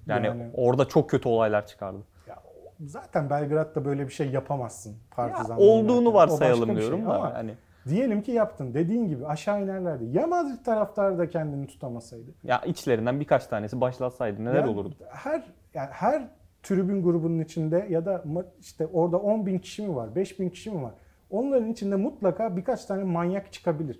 Yani, 0.07 0.25
Yani- 0.25 0.49
orada 0.53 0.87
çok 0.87 1.09
kötü 1.09 1.29
olaylar 1.29 1.67
çıkardı. 1.67 1.97
Ya, 2.27 2.35
zaten 2.85 3.29
Belgrad'da 3.29 3.85
böyle 3.85 4.07
bir 4.07 4.13
şey 4.13 4.29
yapamazsın. 4.29 4.89
Ya, 4.91 4.97
Partizan 5.11 5.57
olduğunu 5.57 5.97
oynarken. 5.97 6.11
O 6.11 6.13
varsayalım 6.13 6.69
bir 6.69 6.75
diyorum 6.75 6.99
şey 6.99 7.07
da 7.07 7.15
ama 7.15 7.33
hani 7.33 7.53
Diyelim 7.89 8.21
ki 8.21 8.31
yaptın. 8.31 8.73
Dediğin 8.73 9.07
gibi 9.07 9.25
aşağı 9.25 9.63
inerlerdi. 9.63 10.05
Ya 10.05 10.27
Madrid 10.27 10.65
taraftarı 10.65 11.17
da 11.17 11.29
kendini 11.29 11.67
tutamasaydı. 11.67 12.31
ya 12.43 12.61
içlerinden 12.61 13.19
birkaç 13.19 13.47
tanesi 13.47 13.81
başlatsaydı 13.81 14.45
neler 14.45 14.55
Yani 14.55 14.69
olurdu? 14.69 14.95
Her 15.09 15.43
yani 15.73 15.89
her 15.91 16.27
tribün 16.63 17.03
grubunun 17.03 17.39
içinde 17.39 17.87
ya 17.89 18.05
da 18.05 18.23
işte 18.59 18.87
orada 18.87 19.17
10 19.17 19.45
bin 19.45 19.59
kişi 19.59 19.87
mi 19.87 19.95
var, 19.95 20.15
5 20.15 20.39
bin 20.39 20.49
kişi 20.49 20.71
mi 20.71 20.83
var? 20.83 20.93
Onların 21.29 21.71
içinde 21.71 21.95
mutlaka 21.95 22.57
birkaç 22.57 22.85
tane 22.85 23.03
manyak 23.03 23.53
çıkabilir. 23.53 23.99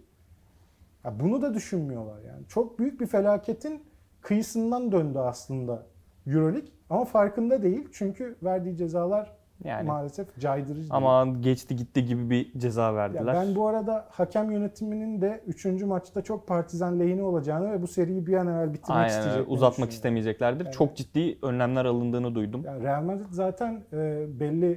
Ya 1.05 1.19
bunu 1.19 1.41
da 1.41 1.53
düşünmüyorlar 1.53 2.21
yani. 2.23 2.47
Çok 2.47 2.79
büyük 2.79 3.01
bir 3.01 3.07
felaketin 3.07 3.83
kıyısından 4.21 4.91
döndü 4.91 5.19
aslında 5.19 5.85
EuroLeague 6.27 6.69
ama 6.89 7.05
farkında 7.05 7.63
değil 7.63 7.89
çünkü 7.91 8.35
verdiği 8.43 8.77
cezalar 8.77 9.38
Yani 9.63 9.87
maalesef 9.87 10.39
caydırıcı. 10.39 10.79
değil. 10.81 10.89
ama 10.93 11.25
geçti 11.39 11.75
gitti 11.75 12.05
gibi 12.05 12.29
bir 12.29 12.59
ceza 12.59 12.81
Ya 12.81 12.95
verdiler. 12.95 13.35
ben 13.35 13.55
bu 13.55 13.67
arada 13.67 14.07
hakem 14.11 14.51
yönetiminin 14.51 15.21
de 15.21 15.43
3. 15.47 15.65
maçta 15.65 16.21
çok 16.21 16.47
partizan 16.47 16.99
lehine 16.99 17.23
olacağını 17.23 17.71
ve 17.71 17.81
bu 17.81 17.87
seriyi 17.87 18.27
bir 18.27 18.33
an 18.33 18.47
evvel 18.47 18.73
bitirmek 18.73 18.97
Aynen 18.97 19.07
isteyeceklerini 19.09 19.49
uzatmak 19.53 19.91
istemeyeceklerdir. 19.91 20.65
Yani- 20.65 20.73
Çok 20.75 20.95
ciddi 20.95 21.37
önlemler 21.41 21.85
alındığını 21.85 22.35
duydum. 22.35 22.61
Yani 22.65 22.83
Real 22.83 23.03
Madrid 23.03 23.25
zaten 23.31 23.83
e, 23.93 24.25
belli 24.39 24.71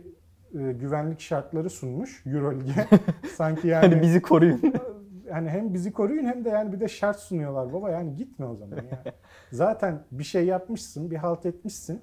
e, 0.55 0.73
güvenlik 0.73 1.21
şartları 1.21 1.71
sunmuş 1.71 2.23
Euroleague'e. 2.27 2.87
Sanki 3.37 3.69
yani 3.69 3.87
Hani 3.87 4.03
bizi 4.03 4.23
koruyun. 4.23 4.61
hani 5.33 5.49
hem 5.51 5.75
bizi 5.75 5.93
koruyun 5.93 6.25
hem 6.27 6.45
de 6.45 6.49
yani 6.49 6.73
bir 6.73 6.81
de 6.81 6.89
şart 6.89 7.19
sunuyorlar 7.19 7.73
baba 7.73 7.91
yani 7.91 8.17
gitme 8.17 8.47
o 8.47 8.55
zaman 8.57 8.77
yani. 8.77 9.15
Zaten 9.53 10.03
bir 10.12 10.25
şey 10.25 10.45
yapmışsın, 10.47 11.11
bir 11.11 11.17
halt 11.17 11.47
etmişsin. 11.47 12.01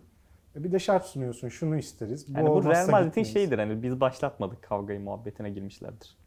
E, 0.60 0.64
Bir 0.64 0.72
de 0.72 0.80
şart 0.80 1.06
sunuyorsun. 1.06 1.50
Şunu 1.50 1.78
isteriz. 1.78 2.36
Bu, 2.36 2.40
Yani 2.40 2.50
bu 2.50 2.64
Real 2.66 2.90
Madrid'in 2.90 3.24
şeyidir 3.24 3.60
hani 3.60 3.84
biz 3.84 4.00
başlatmadık 4.02 4.62
kavgayı 4.62 5.00
muhabbetine 5.00 5.50
girmişlerdir. 5.50 6.18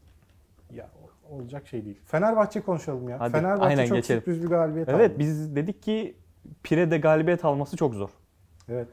Ya 0.73 0.89
olacak 1.31 1.67
şey 1.67 1.85
değil. 1.85 1.99
Fenerbahçe 2.05 2.61
konuşalım 2.61 3.09
ya. 3.09 3.19
Hadi, 3.19 3.31
Fenerbahçe 3.31 3.65
aynen 3.69 3.85
çok 3.85 3.97
geçelim. 3.97 4.21
sürpriz 4.21 4.43
bir 4.43 4.47
galibiyet 4.47 4.89
Evet 4.89 5.09
aldı. 5.11 5.19
biz 5.19 5.55
dedik 5.55 5.83
ki 5.83 6.15
Pire'de 6.63 6.97
galibiyet 6.97 7.45
alması 7.45 7.77
çok 7.77 7.93
zor. 7.93 8.09
Evet. 8.69 8.87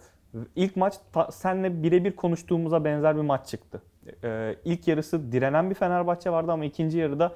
İlk 0.56 0.76
maç 0.76 0.94
ta- 1.12 1.30
senle 1.32 1.82
birebir 1.82 2.16
konuştuğumuza 2.16 2.85
benzer 2.85 3.16
bir 3.16 3.20
maç 3.23 3.47
çıktı. 3.47 3.82
Ee, 4.25 4.56
ilk 4.64 4.88
yarısı 4.88 5.32
direnen 5.32 5.70
bir 5.70 5.75
Fenerbahçe 5.75 6.30
vardı 6.30 6.52
ama 6.52 6.64
ikinci 6.64 6.99
yarıda 6.99 7.32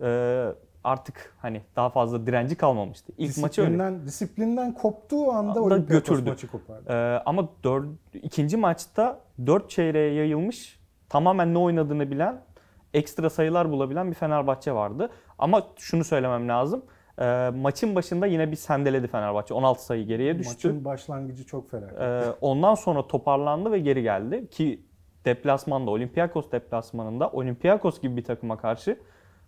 e, 0.00 0.08
artık 0.84 1.34
hani 1.42 1.60
daha 1.76 1.90
fazla 1.90 2.26
direnci 2.26 2.56
kalmamıştı. 2.56 3.12
İlk 3.18 3.38
maçı 3.38 3.62
öyle. 3.62 4.06
disiplinden, 4.06 4.74
koptuğu 4.74 5.32
anda 5.32 5.70
Da 5.70 5.76
götürdü. 5.76 6.30
maçı 6.30 6.46
kopardı. 6.50 6.92
Ee, 6.92 7.22
ama 7.26 7.48
dör, 7.64 7.84
ikinci 8.14 8.56
maçta 8.56 9.20
4 9.46 9.70
çeyreğe 9.70 10.14
yayılmış 10.14 10.80
tamamen 11.08 11.54
ne 11.54 11.58
oynadığını 11.58 12.10
bilen 12.10 12.40
ekstra 12.94 13.30
sayılar 13.30 13.70
bulabilen 13.70 14.10
bir 14.10 14.14
Fenerbahçe 14.14 14.72
vardı. 14.72 15.10
Ama 15.38 15.62
şunu 15.76 16.04
söylemem 16.04 16.48
lazım. 16.48 16.84
Ee, 17.18 17.50
maçın 17.54 17.94
başında 17.94 18.26
yine 18.26 18.50
bir 18.50 18.56
sendeledi 18.56 19.06
Fenerbahçe. 19.06 19.54
16 19.54 19.84
sayı 19.84 20.06
geriye 20.06 20.38
düştü. 20.38 20.68
Maçın 20.68 20.84
başlangıcı 20.84 21.46
çok 21.46 21.70
felaket. 21.70 22.00
Ee, 22.00 22.22
ondan 22.40 22.74
sonra 22.74 23.06
toparlandı 23.06 23.72
ve 23.72 23.78
geri 23.78 24.02
geldi 24.02 24.48
ki 24.50 24.82
deplasmanda 25.24 25.90
Olympiakos 25.90 26.52
deplasmanında 26.52 27.30
Olympiakos 27.30 28.00
gibi 28.00 28.16
bir 28.16 28.24
takıma 28.24 28.56
karşı 28.56 28.98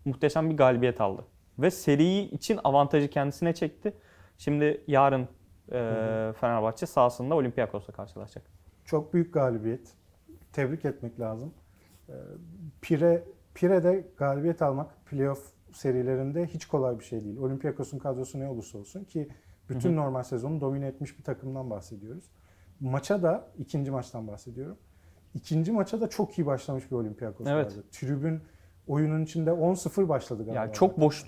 muhteşem 0.05 0.51
bir 0.51 0.57
galibiyet 0.57 1.01
aldı. 1.01 1.25
Ve 1.59 1.71
seriyi 1.71 2.31
için 2.31 2.61
avantajı 2.65 3.11
kendisine 3.11 3.55
çekti. 3.55 3.95
Şimdi 4.39 4.85
yarın 4.87 5.29
e, 5.73 6.33
Fenerbahçe 6.41 6.87
sahasında 6.87 7.35
Olympiakos'la 7.35 7.93
karşılaşacak. 7.93 8.47
Çok 8.85 9.15
büyük 9.15 9.35
galibiyet. 9.35 9.93
Tebrik 10.53 10.85
etmek 10.85 11.21
lazım. 11.21 11.55
Ee, 12.09 12.13
Pire 12.81 13.25
Pire'de 13.55 14.07
galibiyet 14.17 14.63
almak 14.63 15.07
playoff 15.07 15.53
serilerinde 15.73 16.47
hiç 16.47 16.67
kolay 16.67 16.99
bir 16.99 17.05
şey 17.05 17.25
değil. 17.25 17.37
Olympiakos'un 17.37 17.99
kadrosu 17.99 18.41
ne 18.41 18.49
olursa 18.49 18.79
olsun 18.79 19.05
ki 19.05 19.29
bütün 19.69 19.97
normal 19.97 20.23
sezonu 20.23 20.61
domine 20.61 20.87
etmiş 20.87 21.19
bir 21.19 21.25
takımdan 21.25 21.71
bahsediyoruz. 21.71 22.25
Maça 22.81 23.23
da 23.23 23.49
ikinci 23.59 23.91
maçtan 23.91 24.29
bahsediyorum. 24.29 24.77
İkinci 25.35 25.73
maça 25.73 26.01
da 26.01 26.09
çok 26.09 26.39
iyi 26.39 26.47
başlamış 26.47 26.91
bir 26.91 26.97
Olympiakos 26.97 27.47
Evet. 27.47 27.67
vardı. 27.67 27.85
Tribün 27.93 28.41
oyunun 28.89 29.25
içinde 29.25 29.51
10-0 29.51 30.09
başladı 30.09 30.45
galiba. 30.45 30.61
Yani 30.61 30.73
çok 30.73 31.01
boş 31.01 31.27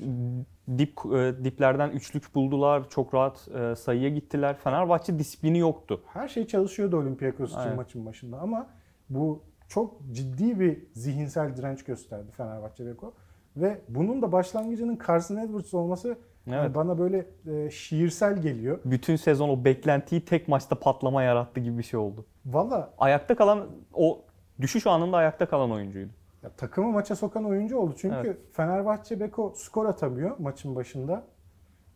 dip 0.78 0.98
e, 1.14 1.44
diplerden 1.44 1.90
üçlük 1.90 2.34
buldular. 2.34 2.88
Çok 2.88 3.14
rahat 3.14 3.48
e, 3.48 3.76
sayıya 3.76 4.08
gittiler. 4.08 4.56
Fenerbahçe 4.56 5.18
disiplini 5.18 5.58
yoktu. 5.58 6.02
Her 6.12 6.28
şey 6.28 6.46
çalışıyordu 6.46 6.96
Olympiakos 6.96 7.50
için 7.50 7.60
Aynen. 7.60 7.76
maçın 7.76 8.06
başında 8.06 8.38
ama 8.38 8.66
bu 9.08 9.42
çok 9.68 10.00
ciddi 10.12 10.60
bir 10.60 10.86
zihinsel 10.92 11.56
direnç 11.56 11.84
gösterdi 11.84 12.30
Fenerbahçe 12.32 12.86
Beko. 12.86 13.14
Ve 13.56 13.80
bunun 13.88 14.22
da 14.22 14.32
başlangıcının 14.32 14.98
Carson 15.06 15.36
Edwards 15.36 15.74
olması 15.74 16.18
yani 16.46 16.60
Evet. 16.66 16.74
bana 16.74 16.98
böyle 16.98 17.26
e, 17.46 17.70
şiirsel 17.70 18.42
geliyor. 18.42 18.78
Bütün 18.84 19.16
sezon 19.16 19.48
o 19.48 19.64
beklentiyi 19.64 20.24
tek 20.24 20.48
maçta 20.48 20.74
patlama 20.78 21.22
yarattı 21.22 21.60
gibi 21.60 21.78
bir 21.78 21.82
şey 21.82 22.00
oldu. 22.00 22.24
Valla 22.46 22.94
Ayakta 22.98 23.36
kalan 23.36 23.66
o 23.94 24.24
düşüş 24.60 24.86
anında 24.86 25.16
ayakta 25.16 25.46
kalan 25.46 25.70
oyuncuydu. 25.70 26.10
Ya, 26.46 26.52
takımı 26.56 26.92
maça 26.92 27.16
sokan 27.16 27.44
oyuncu 27.44 27.78
oldu. 27.78 27.94
Çünkü 27.98 28.16
Evet. 28.16 28.38
Fenerbahçe 28.52 29.20
Beko 29.20 29.52
skor 29.56 29.86
atamıyor 29.86 30.38
maçın 30.38 30.76
başında. 30.76 31.24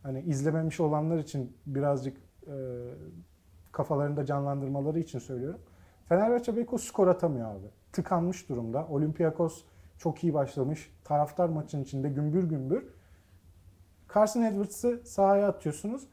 Hani 0.03 0.21
izlememiş 0.21 0.81
olanlar 0.81 1.19
için 1.19 1.57
birazcık 1.67 2.17
e, 2.47 2.55
kafalarında 3.73 4.27
canlandırmaları 4.27 4.99
için 4.99 5.19
söylüyorum. 5.19 5.61
Fenerbahçe 6.09 6.57
Beko 6.57 6.79
skor 6.79 7.09
atamıyor 7.09 7.51
abi. 7.51 7.67
Tıkanmış 7.93 8.49
durumda. 8.49 8.87
Olympiakos 8.87 9.65
çok 9.99 10.25
iyi 10.25 10.35
başlamış. 10.35 10.93
Taraftar 11.05 11.49
maçın 11.49 11.83
içinde 11.83 12.09
gümbür 12.09 12.45
gümbür. 12.45 12.85
Carson 14.15 14.43
Edwards'ı 14.43 15.01
sahaya 15.05 15.49
atıyorsunuz. 15.49 16.09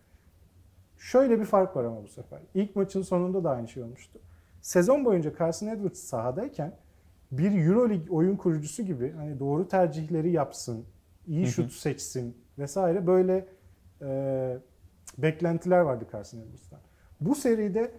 Şöyle 0.97 1.39
bir 1.39 1.45
fark 1.45 1.75
var 1.75 1.83
ama 1.83 2.03
bu 2.03 2.07
sefer. 2.07 2.39
İlk 2.53 2.75
maçın 2.75 3.01
sonunda 3.01 3.43
da 3.43 3.51
aynı 3.51 3.67
şey 3.67 3.83
olmuştu. 3.83 4.19
Sezon 4.61 5.05
boyunca 5.05 5.33
Carson 5.39 5.67
Edwards 5.67 5.99
sahadayken 5.99 6.73
bir 7.31 7.67
Euroleague 7.67 8.15
oyun 8.15 8.35
kurucusu 8.35 8.83
gibi 8.83 9.11
hani 9.11 9.39
doğru 9.39 9.67
tercihleri 9.67 10.31
yapsın, 10.31 10.85
iyi 11.27 11.43
Hı 11.43 11.47
hı. 11.47 11.51
şut 11.51 11.71
seçsin 11.71 12.37
vesaire 12.57 13.07
böyle 13.07 13.47
e, 14.01 14.57
beklentiler 15.17 15.79
vardı 15.79 16.05
Carson 16.13 16.39
Edwards'tan. 16.39 16.79
Bu 17.21 17.35
seride 17.35 17.91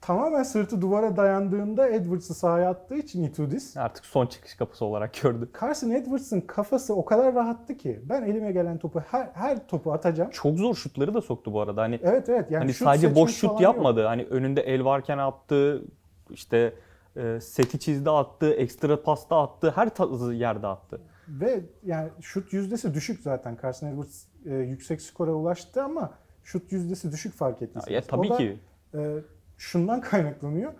tamamen 0.00 0.42
sırtı 0.42 0.80
duvara 0.80 1.16
dayandığında 1.16 1.88
Edwards'ı 1.88 2.34
sahaya 2.34 2.70
attığı 2.70 2.96
için 2.96 3.22
Itudis 3.24 3.76
Artık 3.76 4.04
son 4.06 4.26
çıkış 4.26 4.54
kapısı 4.54 4.84
olarak 4.84 5.22
gördü. 5.22 5.48
Carson 5.60 5.90
Edwards'ın 5.90 6.40
kafası 6.40 6.94
o 6.94 7.04
kadar 7.04 7.34
rahattı 7.34 7.76
ki 7.76 8.00
ben 8.04 8.22
elime 8.22 8.52
gelen 8.52 8.78
topu 8.78 9.00
her, 9.00 9.30
her 9.34 9.68
topu 9.68 9.92
atacağım. 9.92 10.30
Çok 10.30 10.58
zor 10.58 10.74
şutları 10.74 11.14
da 11.14 11.20
soktu 11.20 11.52
bu 11.52 11.60
arada. 11.60 11.82
Hani 11.82 12.00
Evet 12.02 12.28
evet 12.28 12.50
yani 12.50 12.62
hani 12.62 12.74
şut 12.74 12.84
sadece 12.84 13.14
boş 13.14 13.34
şut 13.34 13.60
yapmadı. 13.60 14.04
Hani 14.04 14.24
önünde 14.24 14.60
el 14.60 14.84
varken 14.84 15.18
attı. 15.18 15.84
işte 16.30 16.74
e, 17.16 17.40
seti 17.40 17.78
çizdi 17.78 18.10
attı, 18.10 18.50
ekstra 18.52 19.02
pasta 19.02 19.42
attı, 19.42 19.72
her 19.74 19.94
tarzı 19.94 20.34
yerde 20.34 20.66
attı. 20.66 21.00
Ve 21.28 21.60
yani 21.84 22.10
şut 22.20 22.52
yüzdesi 22.52 22.94
düşük 22.94 23.20
zaten. 23.22 23.58
Carson 23.62 23.86
Edwards 23.88 24.24
e, 24.46 24.54
yüksek 24.54 25.02
skora 25.02 25.32
ulaştı 25.32 25.82
ama 25.82 26.14
şut 26.44 26.72
yüzdesi 26.72 27.12
düşük 27.12 27.34
fark 27.34 27.60
Ya, 27.62 27.66
ettiniz. 27.68 27.84
ya 27.90 28.00
tabii 28.00 28.26
o 28.26 28.30
da, 28.30 28.36
ki 28.36 28.58
e, 28.94 29.16
şundan 29.58 30.00
kaynaklanıyor. 30.10 30.72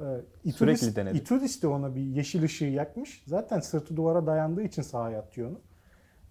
E, 0.00 0.04
Itudis, 0.44 0.80
Sürekli 0.80 0.96
denedi. 0.96 1.18
Itudis 1.18 1.62
de 1.62 1.66
ona 1.66 1.94
bir 1.94 2.00
yeşil 2.00 2.42
ışığı 2.42 2.64
yakmış. 2.64 3.22
Zaten 3.26 3.60
sırtı 3.60 3.96
duvara 3.96 4.26
dayandığı 4.26 4.62
için 4.62 4.82
sahaya 4.82 5.18
atıyor 5.18 5.50
onu. 5.50 5.60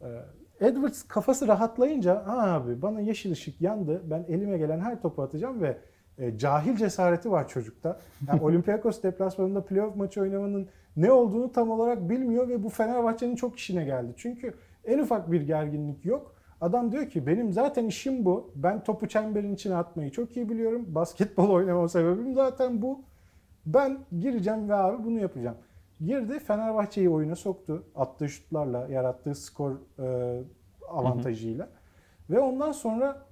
E, 0.02 0.68
Edwards 0.68 1.04
kafası 1.04 1.48
rahatlayınca 1.48 2.28
ha 2.28 2.52
abi 2.54 2.82
bana 2.82 3.02
yeşil 3.02 3.32
ışık 3.32 3.62
yandı. 3.62 4.02
Ben 4.06 4.26
elime 4.28 4.58
gelen 4.58 4.80
her 4.80 5.02
topu 5.02 5.22
atacağım 5.22 5.62
ve 5.62 5.78
e, 6.18 6.38
cahil 6.38 6.76
cesareti 6.76 7.32
var 7.32 7.48
çocukta. 7.48 8.00
Yani 8.28 8.42
Olympiakos 8.42 9.04
deplasmanında 9.04 9.66
playoff 9.66 9.96
maçı 9.96 10.22
oynamanın 10.22 10.68
ne 10.98 11.12
olduğunu 11.12 11.52
tam 11.52 11.70
olarak 11.70 12.10
bilmiyor 12.10 12.48
ve 12.48 12.64
bu 12.64 12.70
Fenerbahçe'nin 12.70 13.36
çok 13.36 13.60
işine 13.60 13.86
geldi. 13.86 14.14
Çünkü 14.18 14.54
en 14.86 15.00
ufak 15.00 15.32
bir 15.32 15.42
gerginlik 15.42 16.06
yok. 16.06 16.36
Adam 16.62 16.92
diyor 16.92 17.10
ki 17.10 17.28
benim 17.28 17.54
zaten 17.54 17.86
işim 17.86 18.26
bu. 18.26 18.52
Ben 18.56 18.84
topu 18.84 19.08
çemberin 19.08 19.54
içine 19.54 19.76
atmayı 19.76 20.12
çok 20.12 20.38
iyi 20.38 20.50
biliyorum. 20.50 20.86
Basketbol 20.88 21.50
oynama 21.50 21.90
sebebim 21.90 22.34
zaten 22.34 22.82
bu. 22.82 23.02
Ben 23.66 24.00
gireceğim 24.20 24.70
ve 24.70 24.74
abi 24.74 25.04
bunu 25.04 25.20
yapacağım. 25.20 25.58
Girdi 26.02 26.40
Fenerbahçe'yi 26.40 27.10
oyuna 27.10 27.36
soktu. 27.36 27.84
Attığı 27.96 28.30
şutlarla, 28.30 28.88
yarattığı 28.88 29.36
skor 29.36 29.72
e, 30.00 30.40
avantajıyla. 30.90 31.70
Ve 32.30 32.40
ondan 32.40 32.72
sonra 32.72 33.26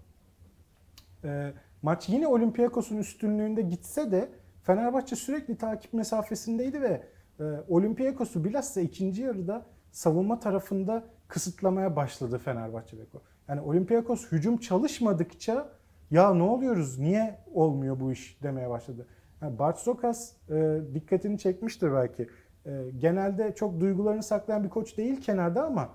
e, 1.24 1.54
maç 1.82 2.10
yine 2.10 2.28
Olympiakos'un 2.28 2.98
üstünlüğünde 2.98 3.62
gitse 3.62 4.12
de 4.12 4.30
Fenerbahçe 4.64 5.16
sürekli 5.16 5.58
takip 5.58 5.94
mesafesindeydi 5.94 6.82
ve 6.82 7.04
e, 7.40 7.44
Olympiakos'u 7.68 8.44
bilhassa 8.44 8.82
ikinci 8.82 9.22
yarıda 9.22 9.66
savunma 9.92 10.40
tarafında 10.40 11.04
kısıtlamaya 11.28 11.96
başladı 11.96 12.38
Fenerbahçe 12.38 13.00
Beko. 13.00 13.22
Yani 13.48 13.62
Olympiakos 13.62 14.32
hücum 14.32 14.58
çalışmadıkça 14.58 15.70
ya 16.12 16.34
ne 16.34 16.44
oluyoruz, 16.44 17.00
niye 17.00 17.40
olmuyor 17.54 18.00
bu 18.00 18.12
iş 18.12 18.44
demeye 18.44 18.70
başladı. 18.70 19.08
Yani 19.42 19.60
Bart 19.60 19.80
Zokas 19.80 20.34
e, 20.50 20.80
dikkatini 20.94 21.40
çekmiştir 21.40 21.94
belki. 21.94 22.30
E, 22.66 22.72
genelde 22.98 23.56
çok 23.56 23.80
duygularını 23.80 24.24
saklayan 24.24 24.64
bir 24.64 24.70
koç 24.70 24.98
değil 24.98 25.22
kenarda 25.22 25.66
ama 25.66 25.90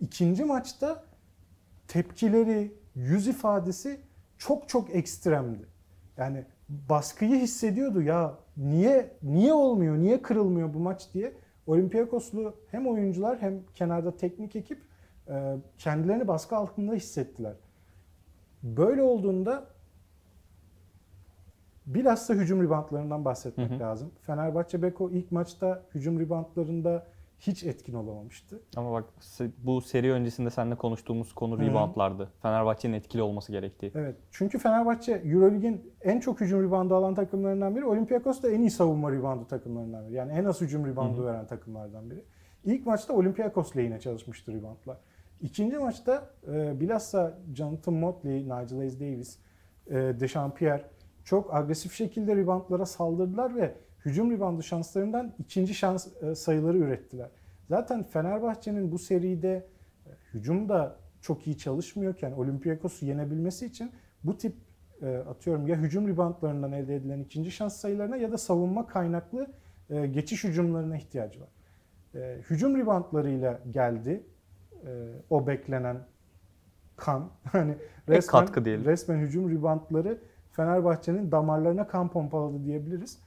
ikinci 0.00 0.44
maçta 0.44 1.04
tepkileri, 1.88 2.74
yüz 2.94 3.28
ifadesi 3.28 4.00
çok 4.46 4.68
çok 4.68 4.94
ekstremdi. 4.94 5.66
Yani 6.16 6.44
baskıyı 6.68 7.36
hissediyordu 7.36 8.02
ya 8.02 8.34
niye 8.56 9.10
niye 9.22 9.52
olmuyor, 9.52 9.96
niye 9.96 10.22
kırılmıyor 10.22 10.74
bu 10.74 10.78
maç 10.78 11.14
diye. 11.14 11.32
Olympiakoslu 11.66 12.54
hem 12.70 12.86
oyuncular 12.86 13.38
hem 13.42 13.60
kenarda 13.74 14.16
teknik 14.16 14.56
ekip 14.56 14.78
e, 15.28 15.56
kendilerini 15.78 16.28
baskı 16.28 16.56
altında 16.56 16.94
hissettiler. 16.94 17.54
Böyle 18.62 19.02
olduğunda 19.02 19.66
bilhassa 21.86 22.34
hücum 22.34 22.62
ribantlarından 22.62 23.24
bahsetmek 23.24 23.70
Hı 23.70 23.74
hı. 23.74 23.80
lazım. 23.80 24.10
Fenerbahçe 24.22 24.82
Beko 24.82 25.10
ilk 25.10 25.32
maçta 25.32 25.82
hücum 25.94 26.20
ribantlarında 26.20 27.06
hiç 27.46 27.64
etkin 27.64 27.94
olamamıştı. 27.94 28.62
Ama 28.76 28.92
bak 28.92 29.04
bu 29.58 29.80
seri 29.80 30.12
öncesinde 30.12 30.50
seninle 30.50 30.74
konuştuğumuz 30.74 31.32
konu 31.32 31.58
Hı. 31.58 31.62
reboundlardı. 31.62 32.32
Fenerbahçe'nin 32.42 32.94
etkili 32.94 33.22
olması 33.22 33.52
gerektiği. 33.52 33.92
Evet. 33.94 34.16
Çünkü 34.30 34.58
Fenerbahçe 34.58 35.12
Eurolig'in 35.12 35.92
en 36.00 36.20
çok 36.20 36.40
hücum 36.40 36.62
ribandı 36.62 36.94
alan 36.94 37.14
takımlarından 37.14 37.76
biri. 37.76 37.84
Olympiakos 37.84 38.42
da 38.42 38.50
en 38.50 38.60
iyi 38.60 38.70
savunma 38.70 39.12
ribandı 39.12 39.44
takımlarından 39.44 40.06
biri. 40.06 40.14
Yani 40.14 40.32
en 40.32 40.44
az 40.44 40.60
hücum 40.60 40.86
ribandı 40.86 41.18
Hı 41.18 41.22
hı. 41.22 41.26
veren 41.26 41.46
takımlardan 41.46 42.10
biri. 42.10 42.24
İlk 42.64 42.86
maçta 42.86 43.12
Olympiakos 43.12 43.76
lehine 43.76 44.00
çalışmıştı 44.00 44.52
ribantlar. 44.52 44.96
İkinci 45.40 45.78
maçta 45.78 46.30
e, 46.52 46.80
bilhassa 46.80 47.38
Jonathan 47.54 47.94
Motley, 47.94 48.42
Nigel 48.42 48.76
Hayes 48.76 49.00
Davis, 49.00 49.38
e, 49.86 49.94
Dechampierre 49.94 50.84
çok 51.24 51.54
agresif 51.54 51.92
şekilde 51.92 52.36
ribantlara 52.36 52.86
saldırdılar 52.86 53.56
ve 53.56 53.74
hücum 54.04 54.30
ribandı 54.30 54.62
şanslarından 54.62 55.32
ikinci 55.38 55.74
şans 55.74 56.22
e, 56.22 56.34
sayıları 56.34 56.78
ürettiler. 56.78 57.28
Zaten 57.68 58.02
Fenerbahçe'nin 58.02 58.92
bu 58.92 58.98
seride 58.98 59.66
e, 60.06 60.10
hücum 60.34 60.68
da 60.68 60.96
çok 61.20 61.46
iyi 61.46 61.58
çalışmıyorken 61.58 62.32
Olympiakos'u 62.32 63.06
yenebilmesi 63.06 63.66
için 63.66 63.92
bu 64.24 64.38
tip 64.38 64.54
e, 65.02 65.16
atıyorum 65.16 65.66
ya 65.66 65.76
hücum 65.76 66.08
ribantlarından 66.08 66.72
elde 66.72 66.96
edilen 66.96 67.20
ikinci 67.20 67.50
şans 67.50 67.76
sayılarına 67.76 68.16
ya 68.16 68.32
da 68.32 68.38
savunma 68.38 68.86
kaynaklı 68.86 69.46
geçiş 70.12 70.44
hücumlarına 70.44 70.96
ihtiyacı 70.96 71.40
var. 71.40 71.48
Hücum 72.50 72.76
ribantlarıyla 72.76 73.60
geldi 73.70 74.22
o 75.30 75.46
beklenen 75.46 75.96
kan. 76.96 77.30
Hani 77.52 77.74
resmen, 78.08 78.40
katkı 78.40 78.64
diyelim. 78.64 78.84
resmen 78.84 79.18
hücum 79.18 79.50
ribantları 79.50 80.18
Fenerbahçe'nin 80.52 81.32
damarlarına 81.32 81.86
kan 81.86 82.08
pompaladı 82.08 82.64
diyebiliriz. 82.64 83.18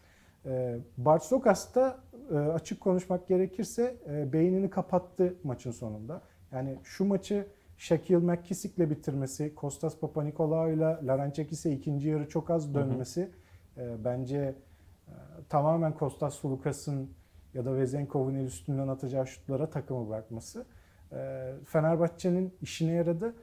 E, 0.45 0.77
Bart 0.97 1.23
Zokas 1.23 1.75
da 1.75 1.99
e, 2.31 2.35
açık 2.35 2.81
konuşmak 2.81 3.27
gerekirse 3.27 3.95
e, 4.09 4.33
beynini 4.33 4.69
kapattı 4.69 5.35
maçın 5.43 5.71
sonunda. 5.71 6.21
Yani 6.51 6.79
şu 6.83 7.05
maçı 7.05 7.47
Shaquille 7.77 8.17
McKissick'le 8.17 8.89
bitirmesi, 8.89 9.55
Kostas 9.55 9.99
Papanikolaou'yla 9.99 10.99
Larençekis'e 11.03 11.71
ikinci 11.71 12.09
yarı 12.09 12.29
çok 12.29 12.49
az 12.49 12.73
dönmesi 12.73 13.29
e, 13.77 14.05
bence 14.05 14.37
e, 14.37 15.13
tamamen 15.49 15.93
Kostas 15.93 16.33
Sulukas'ın 16.33 17.09
ya 17.53 17.65
da 17.65 17.77
Vezenkov'un 17.77 18.35
el 18.35 18.45
üstünden 18.45 18.87
atacağı 18.87 19.27
şutlara 19.27 19.69
takımı 19.69 20.09
bırakması. 20.09 20.65
Fenerbahçe'nin 21.65 22.53
işine 22.61 22.91
yaradı. 22.91 23.33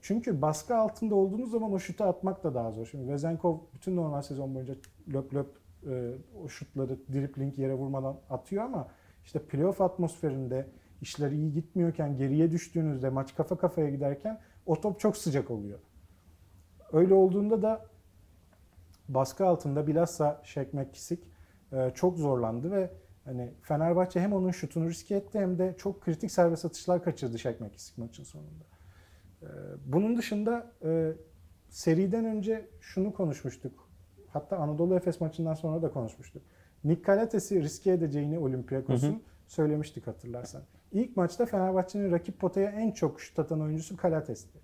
Çünkü 0.00 0.42
baskı 0.42 0.76
altında 0.76 1.14
olduğunuz 1.14 1.50
zaman 1.50 1.72
o 1.72 1.78
şutu 1.78 2.04
atmak 2.04 2.44
da 2.44 2.54
daha 2.54 2.70
zor. 2.70 2.86
Şimdi 2.86 3.12
Vezenkov 3.12 3.58
bütün 3.74 3.96
normal 3.96 4.22
sezon 4.22 4.54
boyunca 4.54 4.74
löp 5.12 5.34
löp 5.34 5.61
e, 5.86 6.14
o 6.44 6.48
şutları 6.48 6.98
dribling 7.12 7.58
yere 7.58 7.74
vurmadan 7.74 8.20
atıyor 8.30 8.64
ama 8.64 8.88
işte 9.24 9.38
playoff 9.38 9.80
atmosferinde 9.80 10.68
işler 11.00 11.30
iyi 11.30 11.52
gitmiyorken 11.52 12.16
geriye 12.16 12.50
düştüğünüzde 12.50 13.10
maç 13.10 13.34
kafa 13.34 13.58
kafaya 13.58 13.90
giderken 13.90 14.40
o 14.66 14.80
top 14.80 15.00
çok 15.00 15.16
sıcak 15.16 15.50
oluyor. 15.50 15.78
Öyle 16.92 17.14
olduğunda 17.14 17.62
da 17.62 17.86
baskı 19.08 19.46
altında 19.46 19.86
bilhassa 19.86 20.40
Shaq 20.44 20.66
McKissick 20.72 21.24
e, 21.72 21.90
çok 21.94 22.18
zorlandı 22.18 22.70
ve 22.70 22.90
hani 23.24 23.52
Fenerbahçe 23.62 24.20
hem 24.20 24.32
onun 24.32 24.50
şutunu 24.50 24.88
riske 24.88 25.14
etti 25.14 25.38
hem 25.38 25.58
de 25.58 25.74
çok 25.78 26.00
kritik 26.00 26.30
serbest 26.30 26.64
atışlar 26.64 27.04
kaçırdı 27.04 27.38
Shaq 27.38 27.54
McKissick 27.60 27.98
maçın 27.98 28.24
sonunda. 28.24 28.64
E, 29.42 29.46
Bunun 29.86 30.16
dışında 30.16 30.72
e, 30.84 31.12
seriden 31.68 32.24
önce 32.24 32.68
şunu 32.80 33.12
konuşmuştuk. 33.14 33.91
Hatta 34.32 34.56
Anadolu 34.56 34.94
Efes 34.96 35.20
maçından 35.20 35.54
sonra 35.54 35.82
da 35.82 35.90
konuşmuştuk. 35.90 36.42
Nick 36.84 37.02
Kalates'i 37.02 37.62
riske 37.62 37.92
edeceğini 37.92 38.38
Olympiakos'un 38.38 39.22
söylemiştik 39.46 40.06
hatırlarsan. 40.06 40.62
İlk 40.92 41.16
maçta 41.16 41.46
Fenerbahçe'nin 41.46 42.12
rakip 42.12 42.40
potaya 42.40 42.70
en 42.70 42.90
çok 42.90 43.20
şut 43.20 43.38
atan 43.38 43.60
oyuncusu 43.60 43.96
Kalates'ti. 43.96 44.58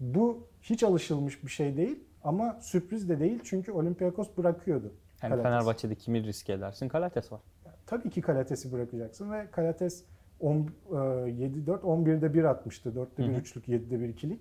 Bu 0.00 0.46
hiç 0.62 0.82
alışılmış 0.82 1.44
bir 1.44 1.50
şey 1.50 1.76
değil 1.76 2.04
ama 2.24 2.58
sürpriz 2.60 3.08
de 3.08 3.20
değil 3.20 3.40
çünkü 3.44 3.72
Olympiakos 3.72 4.28
bırakıyordu. 4.36 4.92
Yani 5.22 5.30
Kalates. 5.30 5.42
Fenerbahçe'de 5.42 5.94
kimi 5.94 6.24
riske 6.24 6.52
edersin? 6.52 6.88
Kalates 6.88 7.32
var. 7.32 7.40
Tabii 7.86 8.10
ki 8.10 8.20
Kalates'i 8.20 8.72
bırakacaksın 8.72 9.32
ve 9.32 9.46
Kalates 9.50 10.04
on- 10.40 10.70
e, 10.90 10.94
7-4, 11.30 11.80
11'de 11.84 12.34
1 12.34 12.44
atmıştı. 12.44 12.90
4'te 12.90 13.22
1 13.22 13.28
Hı 13.28 13.32
hı. 13.32 13.40
üçlük, 13.40 13.68
7'de 13.68 14.00
1 14.00 14.08
ikilik. 14.08 14.40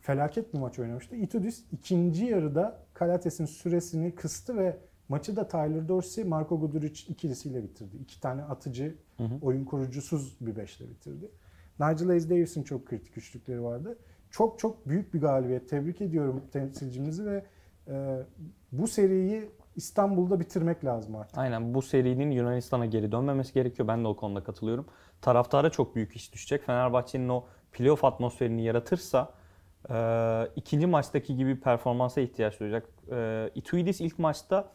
Felaket 0.00 0.54
bir 0.54 0.58
maç 0.58 0.78
oynamıştı. 0.78 1.16
Itudis 1.16 1.64
ikinci 1.72 2.24
yarıda 2.24 2.78
Kalates'in 2.94 3.44
süresini 3.46 4.14
kıstı 4.14 4.56
ve 4.56 4.76
maçı 5.08 5.36
da 5.36 5.48
Tyler 5.48 5.88
Dorsey, 5.88 6.24
Marko 6.24 6.60
Guduric 6.60 7.12
ikilisiyle 7.12 7.62
bitirdi. 7.62 7.96
İki 7.96 8.20
tane 8.20 8.42
atıcı, 8.42 8.94
Hı 9.16 9.24
hı. 9.24 9.38
oyun 9.42 9.64
kurucusuz 9.64 10.36
bir 10.40 10.56
beşle 10.56 10.88
bitirdi. 10.88 11.30
Nigel 11.80 12.06
Hayes 12.06 12.30
Davis'in 12.30 12.62
çok 12.62 12.86
kritik 12.86 13.16
üçlükleri 13.18 13.62
vardı. 13.62 13.98
Çok 14.30 14.58
çok 14.58 14.88
büyük 14.88 15.14
bir 15.14 15.20
galibiyet. 15.20 15.68
Tebrik 15.68 16.00
ediyorum 16.00 16.42
temsilcimizi 16.52 17.26
ve 17.26 17.44
e, 17.88 18.22
bu 18.72 18.88
seriyi 18.88 19.50
İstanbul'da 19.76 20.40
bitirmek 20.40 20.84
lazım 20.84 21.16
artık. 21.16 21.38
Aynen 21.38 21.74
bu 21.74 21.82
serinin 21.82 22.30
Yunanistan'a 22.30 22.86
geri 22.86 23.12
dönmemesi 23.12 23.54
gerekiyor. 23.54 23.88
Ben 23.88 24.04
de 24.04 24.08
o 24.08 24.16
konuda 24.16 24.44
katılıyorum. 24.44 24.86
Taraftara 25.20 25.70
çok 25.70 25.96
büyük 25.96 26.16
iş 26.16 26.32
düşecek. 26.32 26.62
Fenerbahçe'nin 26.66 27.28
o 27.28 27.44
playoff 27.72 28.04
atmosferini 28.04 28.64
yaratırsa 28.64 29.30
e, 29.90 29.96
ikinci 30.56 30.86
maçtaki 30.86 31.36
gibi 31.36 31.60
performansa 31.60 32.20
ihtiyaç 32.20 32.60
duyacak. 32.60 32.88
E, 33.12 33.50
Ituidis 33.54 34.00
ilk 34.00 34.18
maçta 34.18 34.72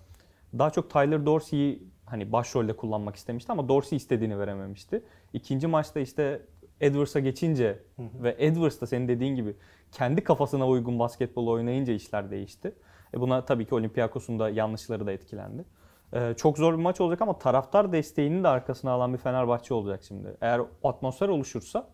daha 0.59 0.69
çok 0.69 0.89
Tyler 0.89 1.25
Dorsey'i 1.25 1.83
hani 2.05 2.31
başrolde 2.31 2.75
kullanmak 2.75 3.15
istemişti 3.15 3.51
ama 3.51 3.69
Dorsey 3.69 3.97
istediğini 3.97 4.39
verememişti. 4.39 5.03
İkinci 5.33 5.67
maçta 5.67 5.99
işte 5.99 6.41
Edwards'a 6.81 7.19
geçince 7.19 7.79
Hı 7.95 8.01
hı. 8.01 8.23
ve 8.23 8.35
Edwards 8.39 8.81
da 8.81 8.87
senin 8.87 9.07
dediğin 9.07 9.35
gibi 9.35 9.55
kendi 9.91 10.23
kafasına 10.23 10.67
uygun 10.67 10.99
basketbol 10.99 11.47
oynayınca 11.47 11.93
işler 11.93 12.31
değişti. 12.31 12.75
E 13.13 13.19
buna 13.19 13.45
tabii 13.45 13.65
ki 13.65 13.75
Olympiakos'un 13.75 14.39
da 14.39 14.49
yanlışları 14.49 15.07
da 15.07 15.11
etkilendi. 15.11 15.65
Ee, 16.13 16.33
çok 16.37 16.57
zor 16.57 16.73
bir 16.73 16.83
maç 16.83 17.01
olacak 17.01 17.21
ama 17.21 17.37
taraftar 17.39 17.91
desteğini 17.91 18.43
de 18.43 18.47
arkasına 18.47 18.91
alan 18.91 19.13
bir 19.13 19.17
Fenerbahçe 19.17 19.73
olacak 19.73 20.03
şimdi. 20.07 20.37
Eğer 20.41 20.61
atmosfer 20.83 21.27
oluşursa 21.27 21.87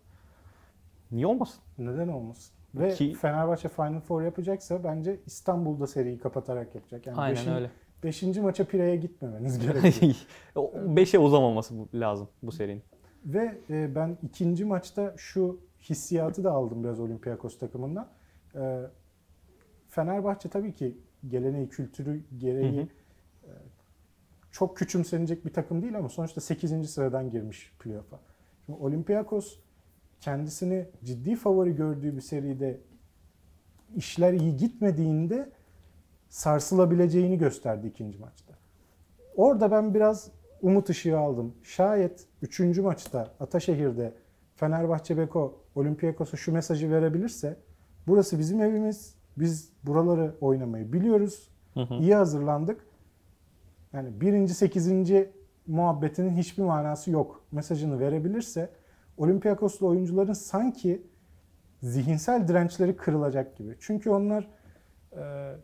niye 1.10 1.26
olmasın? 1.26 1.60
Neden 1.78 2.08
olmasın? 2.08 2.54
Ve 2.74 2.94
Ki- 2.94 3.14
Fenerbahçe 3.14 3.68
Final 3.68 4.00
Four 4.00 4.22
yapacaksa 4.22 4.84
bence 4.84 5.20
İstanbul'da 5.26 5.86
seriyi 5.86 6.18
kapatarak 6.18 6.74
yapacak. 6.74 7.06
Yani 7.06 7.18
Aynen 7.18 7.36
beşin- 7.36 7.54
öyle. 7.54 7.70
Beşinci 8.04 8.40
maça 8.40 8.64
Pire'ye 8.64 8.96
gitmemeniz 8.96 9.58
gerekiyor. 9.66 10.14
5'e 10.56 11.18
uzamaması 11.18 11.74
lazım 11.94 12.28
bu 12.42 12.52
serinin. 12.52 12.82
Ve 13.26 13.58
e, 13.70 13.94
ben 13.94 14.18
ikinci 14.22 14.64
maçta 14.64 15.14
şu 15.16 15.60
hissiyatı 15.80 16.44
da 16.44 16.52
aldım 16.52 16.84
biraz 16.84 17.00
Olympiakos 17.00 17.58
takımından. 17.58 18.08
Ee, 18.54 18.80
Fenerbahçe 19.88 20.48
tabii 20.48 20.72
ki 20.72 20.98
geleneği, 21.28 21.68
kültürü 21.68 22.20
gereği 22.38 22.76
Hı 22.76 22.80
hı. 22.82 22.86
e, 23.46 23.50
çok 24.50 24.76
küçümsenecek 24.76 25.44
bir 25.44 25.52
takım 25.52 25.82
değil 25.82 25.98
ama 25.98 26.08
sonuçta 26.08 26.40
8. 26.40 26.90
sıradan 26.90 27.30
girmiş 27.30 27.72
playoff'a. 27.78 28.20
Şimdi 28.66 28.78
Olympiakos 28.78 29.58
kendisini 30.22 30.86
ciddi 31.04 31.36
favori 31.36 31.76
gördüğü 31.76 32.16
bir 32.16 32.20
seride 32.20 32.80
işler 33.96 34.32
iyi 34.32 34.56
gitmediğinde 34.56 35.50
sarsılabileceğini 36.28 37.38
gösterdi 37.38 37.86
ikinci 37.86 38.18
maçta. 38.18 38.54
Orada 39.36 39.70
ben 39.70 39.94
biraz 39.94 40.30
umut 40.62 40.90
ışığı 40.90 41.18
aldım. 41.18 41.54
Şayet 41.62 42.26
3. 42.42 42.60
maçta 42.60 43.34
Ataşehir'de 43.40 44.14
Fenerbahçe 44.54 45.18
Beko 45.18 45.60
Olympiakos'a 45.74 46.36
şu 46.36 46.52
mesajı 46.52 46.90
verebilirse 46.90 47.56
burası 48.06 48.38
bizim 48.38 48.60
evimiz. 48.60 49.14
Biz 49.36 49.72
buraları 49.84 50.34
oynamayı 50.40 50.92
biliyoruz. 50.92 51.48
Hı 51.74 51.80
hı. 51.80 51.94
İyi 51.94 52.14
hazırlandık. 52.14 52.86
Yani 53.92 54.20
birinci, 54.20 54.54
sekizinci 54.54 55.30
muhabbetinin 55.66 56.36
hiçbir 56.36 56.62
manası 56.62 57.10
yok. 57.10 57.44
Mesajını 57.52 58.00
verebilirse 58.00 58.70
Olympiakoslu 59.22 59.86
oyuncuların 59.86 60.32
sanki 60.32 61.02
zihinsel 61.82 62.48
dirençleri 62.48 62.96
kırılacak 62.96 63.56
gibi. 63.56 63.76
Çünkü 63.80 64.10
onlar 64.10 64.48
e, 65.12 65.22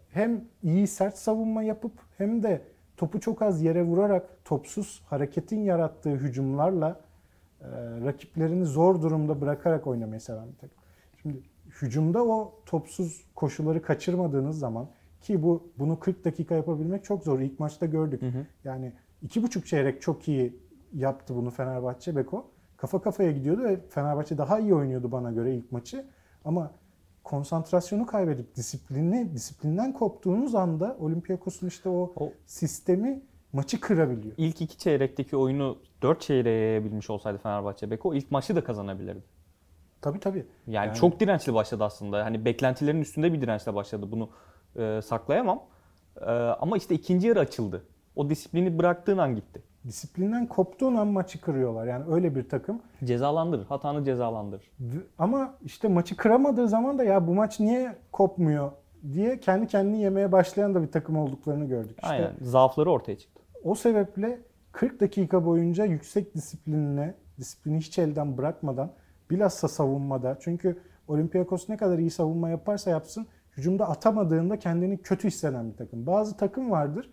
hem 0.08 0.44
iyi 0.62 0.86
sert 0.86 1.18
savunma 1.18 1.62
yapıp 1.62 1.92
hem 2.18 2.42
de 2.42 2.62
topu 2.96 3.20
çok 3.20 3.42
az 3.42 3.62
yere 3.62 3.82
vurarak 3.82 4.44
topsuz 4.44 5.02
hareketin 5.06 5.60
yarattığı 5.60 6.10
hücumlarla 6.10 7.00
e, 7.60 7.66
rakiplerini 8.04 8.64
zor 8.64 9.02
durumda 9.02 9.40
bırakarak 9.40 9.86
oynamayı 9.86 10.20
seven 10.20 10.48
bir 10.48 10.56
takım. 10.56 10.78
Şimdi 11.22 11.42
hücumda 11.82 12.24
o 12.24 12.60
topsuz 12.66 13.24
koşuları 13.34 13.82
kaçırmadığınız 13.82 14.58
zaman 14.58 14.88
ki 15.20 15.42
bu 15.42 15.72
bunu 15.78 16.00
40 16.00 16.24
dakika 16.24 16.54
yapabilmek 16.54 17.04
çok 17.04 17.24
zor. 17.24 17.40
İlk 17.40 17.60
maçta 17.60 17.86
gördük. 17.86 18.22
Hı 18.22 18.26
hı. 18.26 18.46
Yani 18.64 18.92
iki 19.22 19.42
buçuk 19.42 19.66
çeyrek 19.66 20.02
çok 20.02 20.28
iyi 20.28 20.56
yaptı 20.94 21.36
bunu 21.36 21.50
Fenerbahçe 21.50 22.16
Beko. 22.16 22.50
Kafa 22.78 23.00
kafaya 23.02 23.30
gidiyordu 23.32 23.64
ve 23.64 23.80
Fenerbahçe 23.90 24.38
daha 24.38 24.58
iyi 24.58 24.74
oynuyordu 24.74 25.12
bana 25.12 25.32
göre 25.32 25.54
ilk 25.54 25.72
maçı. 25.72 26.06
Ama 26.44 26.70
konsantrasyonu 27.24 28.06
kaybedip 28.06 28.56
disiplini 28.56 29.34
disiplinden 29.34 29.92
koptuğunuz 29.92 30.54
anda 30.54 30.96
Olympiakos'un 31.00 31.66
işte 31.66 31.88
o, 31.88 32.12
O 32.16 32.32
sistemi 32.46 33.22
maçı 33.52 33.80
kırabiliyor. 33.80 34.34
ilk 34.36 34.60
iki 34.60 34.78
çeyrekteki 34.78 35.36
oyunu 35.36 35.78
4 36.02 36.20
çeyreğe 36.20 36.66
yayabilmiş 36.66 37.10
olsaydı 37.10 37.38
Fenerbahçe 37.38 37.90
Beko 37.90 38.14
ilk 38.14 38.30
maçı 38.30 38.56
da 38.56 38.64
kazanabilirdi. 38.64 39.22
Tabii 40.00 40.20
tabii. 40.20 40.46
Yani, 40.66 40.86
Yani- 40.86 40.96
çok 40.96 41.20
dirençli 41.20 41.54
başladı 41.54 41.84
aslında. 41.84 42.24
Hani 42.24 42.44
beklentilerin 42.44 43.00
üstünde 43.00 43.32
bir 43.32 43.40
dirençle 43.40 43.74
başladı. 43.74 44.06
Bunu 44.12 44.30
e, 44.76 45.02
saklayamam. 45.02 45.62
E, 46.20 46.24
ama 46.30 46.76
işte 46.76 46.94
ikinci 46.94 47.26
yarı 47.28 47.40
açıldı. 47.40 47.84
O 48.16 48.30
disiplini 48.30 48.78
bıraktığın 48.78 49.18
an 49.18 49.34
gitti. 49.34 49.62
Disiplinden 49.86 50.46
koptuğun 50.46 50.94
an 50.94 51.06
maçı 51.06 51.40
kırıyorlar. 51.40 51.86
Yani 51.86 52.04
öyle 52.14 52.34
bir 52.34 52.48
takım. 52.48 52.80
Cezalandırır. 53.04 53.64
Hatanı 53.66 54.04
cezalandırır. 54.04 54.70
V- 54.80 55.00
Ama 55.18 55.54
işte 55.62 55.88
maçı 55.88 56.16
kıramadığı 56.16 56.68
zaman 56.68 56.98
da 56.98 57.04
ya 57.04 57.26
bu 57.26 57.34
maç 57.34 57.60
niye 57.60 57.96
kopmuyor 58.12 58.70
diye 59.12 59.40
kendi 59.40 59.66
kendini 59.66 60.00
yemeye 60.02 60.32
başlayan 60.32 60.74
da 60.74 60.82
bir 60.82 60.92
takım 60.92 61.16
olduklarını 61.16 61.64
gördük. 61.64 61.90
İşte 61.96 62.06
Aynen. 62.08 62.32
Zaafları 62.40 62.90
ortaya 62.90 63.18
çıktı. 63.18 63.42
O 63.64 63.74
sebeple 63.74 64.38
40 64.72 65.00
dakika 65.00 65.44
boyunca 65.46 65.84
yüksek 65.84 66.34
disiplinle, 66.34 67.14
disiplini 67.38 67.78
hiç 67.78 67.98
elden 67.98 68.38
bırakmadan 68.38 68.90
bilhassa 69.30 69.68
savunmada. 69.68 70.36
Çünkü 70.40 70.78
Olympiakos 71.08 71.68
ne 71.68 71.76
kadar 71.76 71.98
iyi 71.98 72.10
savunma 72.10 72.48
yaparsa 72.48 72.90
yapsın 72.90 73.26
hücumda 73.56 73.88
atamadığında 73.88 74.58
kendini 74.58 74.98
kötü 74.98 75.28
hisseden 75.28 75.70
bir 75.72 75.76
takım. 75.76 76.06
Bazı 76.06 76.36
takım 76.36 76.70
vardır 76.70 77.10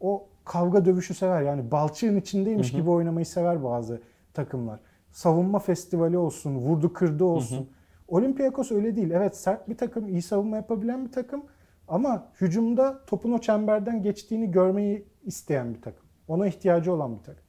o 0.00 0.26
kavga 0.44 0.84
dövüşü 0.84 1.14
sever. 1.14 1.42
Yani 1.42 1.70
balçığın 1.70 2.16
içindeymiş 2.16 2.72
Hı 2.72 2.76
hı. 2.76 2.80
gibi 2.80 2.90
oynamayı 2.90 3.26
sever 3.26 3.64
bazı 3.64 4.00
takımlar. 4.34 4.80
Savunma 5.10 5.58
festivali 5.58 6.18
olsun, 6.18 6.56
vurdu 6.56 6.92
kırdı 6.92 7.24
olsun. 7.24 7.70
Olympiakos 8.08 8.72
öyle 8.72 8.96
değil. 8.96 9.10
Evet 9.10 9.36
sert 9.36 9.68
bir 9.68 9.76
takım, 9.76 10.08
iyi 10.08 10.22
savunma 10.22 10.56
yapabilen 10.56 11.06
bir 11.06 11.12
takım 11.12 11.42
ama 11.88 12.28
hücumda 12.40 13.04
topun 13.06 13.32
o 13.32 13.38
çemberden 13.38 14.02
geçtiğini 14.02 14.50
görmeyi 14.50 15.06
isteyen 15.24 15.74
bir 15.74 15.82
takım. 15.82 16.06
Ona 16.28 16.46
ihtiyacı 16.46 16.92
olan 16.92 17.18
bir 17.18 17.22
takım. 17.22 17.44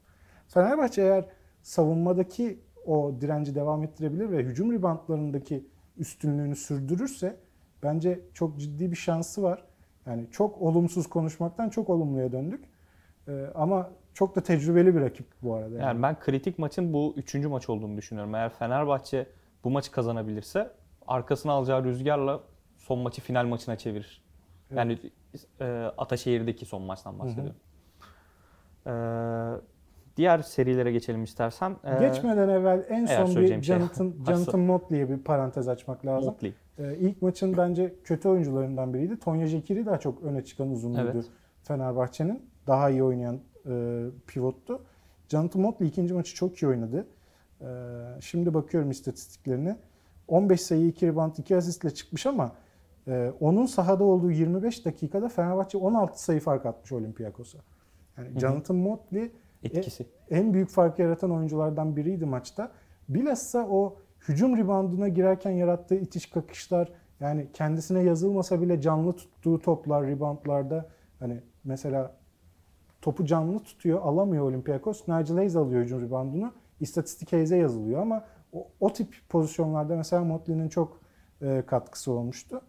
Fenerbahçe 0.47 1.01
eğer 1.01 1.25
savunmadaki 1.61 2.59
o 2.85 3.15
direnci 3.21 3.55
devam 3.55 3.83
ettirebilir 3.83 4.31
ve 4.31 4.43
hücum 4.43 4.73
ribantlarındaki 4.73 5.67
üstünlüğünü 5.97 6.55
sürdürürse 6.55 7.35
bence 7.83 8.19
çok 8.33 8.59
ciddi 8.59 8.91
bir 8.91 8.95
şansı 8.95 9.43
var. 9.43 9.65
Yani 10.05 10.27
çok 10.31 10.61
olumsuz 10.61 11.07
konuşmaktan 11.07 11.69
çok 11.69 11.89
olumluya 11.89 12.31
döndük. 12.31 12.65
Ee, 13.27 13.45
ama 13.55 13.89
çok 14.13 14.35
da 14.35 14.41
tecrübeli 14.41 14.95
bir 14.95 15.01
rakip 15.01 15.25
bu 15.41 15.55
arada. 15.55 15.79
Yani 15.79 16.01
ben 16.03 16.19
kritik 16.19 16.59
maçın 16.59 16.93
bu 16.93 17.13
üçüncü 17.17 17.47
maç 17.47 17.69
olduğunu 17.69 17.97
düşünüyorum. 17.97 18.35
Eğer 18.35 18.49
Fenerbahçe 18.49 19.27
bu 19.63 19.69
maçı 19.69 19.91
kazanabilirse 19.91 20.71
arkasına 21.07 21.51
alacağı 21.51 21.83
rüzgarla 21.83 22.39
son 22.77 22.99
maçı 22.99 23.21
final 23.21 23.45
maçına 23.45 23.77
çevirir. 23.77 24.23
Evet. 24.71 24.77
Yani 24.77 24.97
e, 25.61 25.91
Ataşehir'deki 25.97 26.65
son 26.65 26.81
maçtan 26.81 27.19
bahsediyorum. 27.19 27.55
E, 28.87 28.93
diğer 30.17 30.39
serilere 30.39 30.91
geçelim 30.91 31.23
istersen. 31.23 31.75
E, 31.83 31.99
Geçmeden 31.99 32.49
evvel 32.49 32.85
en 32.89 33.05
son 33.05 33.25
bir 33.25 33.31
söyleyeceğim 33.31 33.63
şey 33.63 33.77
Jonathan. 33.77 34.13
Jonathan 34.27 34.59
Motley'e 34.59 35.09
bir 35.09 35.17
parantez 35.17 35.67
açmak 35.67 36.05
lazım. 36.05 36.29
Motley. 36.33 36.53
Ee, 36.79 36.95
ilk 36.99 37.21
maçın 37.21 37.57
bence 37.57 37.93
kötü 38.03 38.29
oyuncularından 38.29 38.93
biriydi. 38.93 39.19
Tonya 39.19 39.47
Jekiri 39.47 39.85
daha 39.85 39.99
çok 39.99 40.23
öne 40.23 40.43
çıkan 40.43 40.71
uzunluydu 40.71 41.11
Evet. 41.13 41.25
Fenerbahçe'nin. 41.63 42.52
Daha 42.67 42.89
iyi 42.89 43.03
oynayan 43.03 43.39
e, 43.65 44.05
pivottu. 44.27 44.81
Jonathan 45.27 45.61
Motley 45.61 45.89
ikinci 45.89 46.13
maçı 46.13 46.35
çok 46.35 46.57
iyi 46.57 46.67
oynadı. 46.67 47.07
Ee, 47.61 47.65
şimdi 48.21 48.53
bakıyorum 48.53 48.91
istatistiklerine. 48.91 49.77
15 50.27 50.61
sayı, 50.61 50.87
2 50.87 51.07
rebound, 51.07 51.35
2 51.37 51.55
asistle 51.55 51.89
çıkmış 51.89 52.25
ama 52.25 52.51
e, 53.07 53.33
onun 53.39 53.65
sahada 53.65 54.03
olduğu 54.03 54.31
25 54.31 54.85
dakikada 54.85 55.29
Fenerbahçe 55.29 55.77
16 55.77 56.23
sayı 56.23 56.39
fark 56.39 56.65
atmış 56.65 56.91
Olympiakos'a. 56.91 57.57
Yani 58.17 58.35
hı. 58.35 58.39
Jonathan 58.39 58.77
Motley 58.77 59.31
Etkisi. 59.63 60.05
en 60.29 60.53
büyük 60.53 60.69
fark 60.69 60.99
yaratan 60.99 61.31
oyunculardan 61.31 61.95
biriydi 61.95 62.25
maçta. 62.25 62.71
Bilhassa 63.09 63.67
o 63.69 63.97
hücum 64.27 64.57
ribandına 64.57 65.07
girerken 65.07 65.51
yarattığı 65.51 65.95
itiş 65.95 66.25
kakışlar 66.25 66.91
yani 67.19 67.47
kendisine 67.53 68.03
yazılmasa 68.03 68.61
bile 68.61 68.81
canlı 68.81 69.13
tuttuğu 69.13 69.59
toplar 69.59 70.07
ribandlarda 70.07 70.89
hani 71.19 71.41
mesela 71.63 72.15
topu 73.03 73.25
canlı 73.25 73.59
tutuyor 73.59 74.01
alamıyor 74.01 74.43
Olympiakos. 74.43 75.07
Nigel 75.07 75.35
Hayes 75.35 75.55
alıyor 75.55 75.83
hücum 75.83 76.01
ribandını. 76.01 76.51
İstatistik 76.79 77.33
Hayes'e 77.33 77.57
yazılıyor 77.57 78.01
ama 78.01 78.25
o, 78.53 78.67
o 78.79 78.93
tip 78.93 79.15
pozisyonlarda 79.29 79.95
mesela 79.95 80.23
Motley'nin 80.23 80.69
çok 80.69 81.01
e, 81.41 81.63
katkısı 81.67 82.11
olmuştu. 82.11 82.61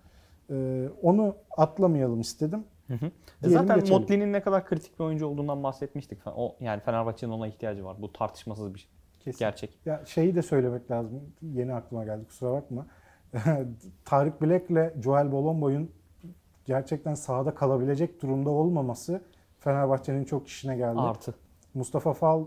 E, 0.51 0.89
onu 1.03 1.37
atlamayalım 1.57 2.21
istedim. 2.21 2.65
Hı 2.89 2.95
hı. 2.95 3.11
Diyelim 3.43 3.59
Zaten 3.59 3.81
geçelim. 3.81 4.01
Motley'nin 4.01 4.33
ne 4.33 4.41
kadar 4.43 4.67
kritik 4.67 4.99
bir 4.99 5.05
oyuncu 5.05 5.27
olduğundan 5.27 5.63
bahsetmiştik. 5.63 6.19
O 6.27 6.57
yani 6.61 6.81
Fenerbahçe'nin 6.81 7.33
ona 7.33 7.47
ihtiyacı 7.47 7.85
var. 7.85 7.97
Bu 8.03 8.13
tartışmasız 8.13 8.75
bir 8.75 8.89
Kesin. 9.21 9.39
gerçek. 9.39 9.79
Ya 9.87 10.03
şeyi 10.07 10.35
de 10.35 10.43
söylemek 10.43 10.91
lazım. 10.91 11.23
Yeni 11.43 11.75
aklıma 11.75 12.05
geldi 12.05 12.25
kusura 12.25 12.53
bakma. 12.53 12.87
Tarık 14.05 14.43
Bilek'le 14.43 15.03
Joel 15.03 15.33
Bolomboy'un 15.33 15.91
gerçekten 16.65 17.15
sahada 17.15 17.55
kalabilecek 17.55 18.23
durumda 18.23 18.51
olmaması 18.51 19.21
Fenerbahçe'nin 19.65 20.25
çok 20.25 20.49
işine 20.49 20.77
geldi. 20.77 21.01
Artı. 21.01 21.35
Mustafa 21.75 22.13
Fal 22.13 22.45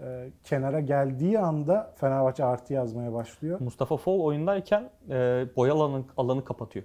e, 0.00 0.30
kenara 0.44 0.80
geldiği 0.80 1.38
anda 1.38 1.94
Fenerbahçe 1.96 2.44
artı 2.44 2.72
yazmaya 2.72 3.12
başlıyor. 3.12 3.60
Mustafa 3.60 3.96
Fol 3.96 4.20
oyundayken 4.20 4.90
e, 5.10 5.46
boy 5.56 5.70
alanı, 5.70 6.04
alanı 6.16 6.44
kapatıyor. 6.44 6.84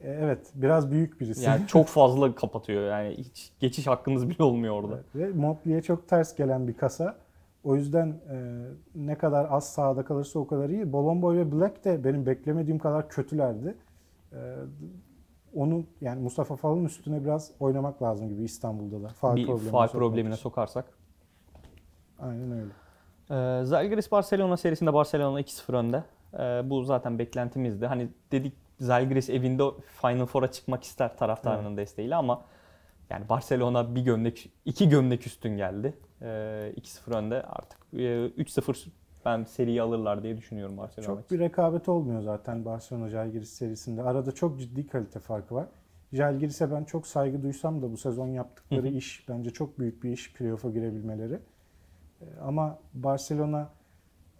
E, 0.00 0.10
evet 0.10 0.50
biraz 0.54 0.90
büyük 0.90 1.20
birisi. 1.20 1.44
Yani 1.44 1.66
çok 1.66 1.86
fazla 1.86 2.34
kapatıyor. 2.34 2.82
Yani 2.90 3.14
hiç 3.18 3.52
geçiş 3.60 3.86
hakkınız 3.86 4.30
bile 4.30 4.44
olmuyor 4.44 4.82
orada. 4.82 5.00
Ve 5.14 5.28
Motley'e 5.28 5.82
çok 5.82 6.08
ters 6.08 6.36
gelen 6.36 6.68
bir 6.68 6.76
kasa. 6.76 7.16
O 7.64 7.76
yüzden 7.76 8.08
e, 8.08 8.36
ne 8.94 9.14
kadar 9.14 9.46
az 9.50 9.72
sahada 9.72 10.04
kalırsa 10.04 10.38
o 10.38 10.46
kadar 10.46 10.68
iyi. 10.68 10.92
Bolomboy 10.92 11.36
ve 11.36 11.52
Black 11.52 11.84
de 11.84 12.04
benim 12.04 12.26
beklemediğim 12.26 12.78
kadar 12.78 13.08
kötülerdi. 13.08 13.74
E, 14.32 14.38
onu 15.54 15.84
yani 16.00 16.22
Mustafa 16.22 16.56
Fal'ın 16.56 16.84
üstüne 16.84 17.24
biraz 17.24 17.50
oynamak 17.60 18.02
lazım 18.02 18.28
gibi 18.28 18.44
İstanbul'da 18.44 19.02
da. 19.02 19.08
Faul 19.08 19.36
bir 19.36 19.46
problemine 19.46 19.70
faal 19.70 19.88
problemine 19.88 20.36
sokarsak. 20.36 20.84
Aynen 22.18 22.52
öyle. 22.52 22.70
Ee, 23.30 23.64
Zalgiris 23.64 24.12
Barcelona 24.12 24.56
serisinde 24.56 24.94
Barcelona 24.94 25.40
2-0 25.40 25.76
önde. 25.76 26.04
Ee, 26.34 26.70
bu 26.70 26.82
zaten 26.82 27.18
beklentimizdi. 27.18 27.86
Hani 27.86 28.08
dedik 28.32 28.52
Zalgiris 28.80 29.30
evinde 29.30 29.62
Final 30.02 30.26
Four'a 30.26 30.50
çıkmak 30.50 30.84
ister 30.84 31.16
taraftarının 31.16 31.76
desteğiyle 31.76 32.14
ama 32.14 32.44
yani 33.10 33.28
Barcelona 33.28 33.94
bir 33.94 34.02
gömlek, 34.02 34.50
iki 34.64 34.88
gömlek 34.88 35.26
üstün 35.26 35.56
geldi. 35.56 35.94
Ee, 36.22 36.72
2-0 36.76 37.16
önde 37.16 37.42
artık 37.42 37.78
e, 37.92 37.96
3-0 37.96 38.88
ben 39.24 39.44
seriyi 39.44 39.82
alırlar 39.82 40.22
diye 40.22 40.36
düşünüyorum 40.36 40.76
Barcelona. 40.76 41.06
Çok 41.06 41.30
bir 41.30 41.38
rekabet 41.38 41.88
olmuyor 41.88 42.22
zaten 42.22 42.64
Barcelona 42.64 43.08
Jalgiris 43.08 43.50
serisinde. 43.50 44.02
Arada 44.02 44.32
çok 44.32 44.60
ciddi 44.60 44.86
kalite 44.86 45.20
farkı 45.20 45.54
var. 45.54 45.66
Jalgiris'e 46.12 46.70
ben 46.70 46.84
çok 46.84 47.06
saygı 47.06 47.42
duysam 47.42 47.82
da 47.82 47.92
bu 47.92 47.96
sezon 47.96 48.28
yaptıkları 48.28 48.88
iş 48.88 49.28
bence 49.28 49.50
çok 49.50 49.78
büyük 49.78 50.02
bir 50.02 50.10
iş 50.10 50.32
playoff'a 50.32 50.70
girebilmeleri. 50.70 51.38
Ee, 52.20 52.24
Ama 52.42 52.78
Barcelona 52.94 53.70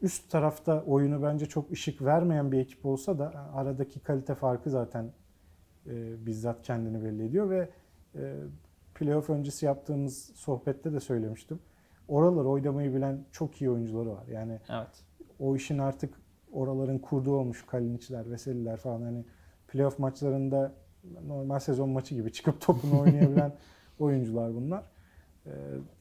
üst 0.03 0.31
tarafta 0.31 0.83
oyunu 0.83 1.23
bence 1.23 1.47
çok 1.47 1.73
ışık 1.73 2.03
vermeyen 2.03 2.53
bir 2.53 2.59
ekip 2.59 2.87
olsa 2.87 3.19
da 3.19 3.33
aradaki 3.55 4.01
kalite 4.01 4.35
farkı 4.35 4.71
zaten 4.71 5.13
e, 5.87 6.27
bizzat 6.27 6.63
kendini 6.63 7.05
belli 7.05 7.25
ediyor 7.25 7.51
ve 7.51 7.69
e, 8.15 8.35
playoff 8.95 9.31
öncesi 9.31 9.67
yaptığımız 9.67 10.33
sohbette 10.35 10.93
de 10.93 11.01
söylemiştim. 11.01 11.59
Oralar 12.09 12.45
oynamayı 12.45 12.95
bilen 12.95 13.25
çok 13.33 13.61
iyi 13.63 13.71
oyuncuları 13.71 14.11
var. 14.11 14.27
Yani 14.33 14.61
Evet. 14.71 15.03
o 15.41 15.57
işin 15.57 15.79
artık 15.79 16.15
oraların 16.53 16.99
kurdu 16.99 17.37
olmuş 17.37 17.67
Kalinic'ler, 17.67 18.31
Veseliler 18.31 18.77
falan 18.77 19.03
hani 19.03 19.25
playoff 19.69 19.99
maçlarında 19.99 20.73
normal 21.27 21.59
sezon 21.59 21.89
maçı 21.89 22.15
gibi 22.15 22.33
çıkıp 22.33 22.61
topunu 22.61 23.01
oynayabilen 23.01 23.53
oyuncular 23.99 24.55
bunlar. 24.55 24.83
Ee, 25.47 25.51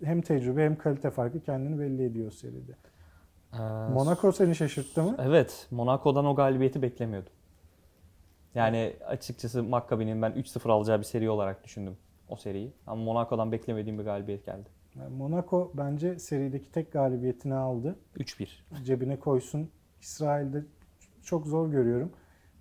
Hem 0.03 0.21
tecrübe 0.21 0.65
hem 0.65 0.77
kalite 0.77 1.09
farkı 1.11 1.39
kendini 1.39 1.79
belli 1.79 2.03
ediyor 2.05 2.31
seride. 2.31 2.71
Monaco 3.93 4.31
seni 4.31 4.55
şaşırttı 4.55 5.03
mı? 5.03 5.15
Evet, 5.19 5.67
Monaco'dan 5.71 6.25
o 6.25 6.35
galibiyeti 6.35 6.81
beklemiyordum. 6.81 7.31
Yani 8.55 8.93
açıkçası 9.07 9.63
Maccabi'nin 9.63 10.21
ben 10.21 10.31
3-0 10.31 10.71
alacağı 10.71 10.99
bir 10.99 11.03
seri 11.03 11.29
olarak 11.29 11.63
düşündüm 11.63 11.97
o 12.29 12.35
seriyi. 12.35 12.73
Ama 12.87 13.03
Monaco'dan 13.03 13.51
beklemediğim 13.51 13.99
bir 13.99 14.03
galibiyet 14.03 14.45
geldi. 14.45 14.69
Yani 14.99 15.15
Monaco 15.15 15.71
bence 15.73 16.19
serideki 16.19 16.71
tek 16.71 16.91
galibiyetini 16.91 17.53
aldı. 17.55 17.95
3-1. 18.17 18.47
Cebine 18.83 19.19
koysun. 19.19 19.69
İsrail'de 20.01 20.63
çok 21.23 21.47
zor 21.47 21.69
görüyorum. 21.71 22.11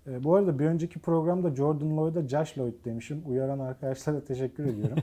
Ee, 0.07 0.23
bu 0.23 0.35
arada 0.35 0.59
bir 0.59 0.65
önceki 0.65 0.99
programda 0.99 1.55
Jordan 1.55 1.97
Lloyd'a 1.97 2.27
Josh 2.27 2.57
Lloyd 2.57 2.85
demişim. 2.85 3.23
Uyaran 3.25 3.59
arkadaşlara 3.59 4.21
teşekkür 4.25 4.65
ediyorum. 4.65 4.97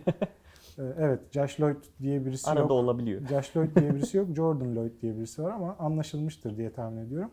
Ee, 0.79 0.83
evet 0.99 1.21
Josh 1.33 1.61
Lloyd 1.61 1.77
diye 2.03 2.27
birisi 2.27 2.51
Arada 2.51 2.61
yok. 2.61 2.71
olabiliyor. 2.71 3.27
Josh 3.29 3.57
Lloyd 3.57 3.77
diye 3.77 3.95
birisi 3.95 4.17
yok. 4.17 4.29
Jordan 4.37 4.77
Lloyd 4.77 5.01
diye 5.03 5.17
birisi 5.17 5.43
var 5.43 5.51
ama 5.51 5.77
anlaşılmıştır 5.79 6.57
diye 6.57 6.73
tahmin 6.73 7.07
ediyorum. 7.07 7.31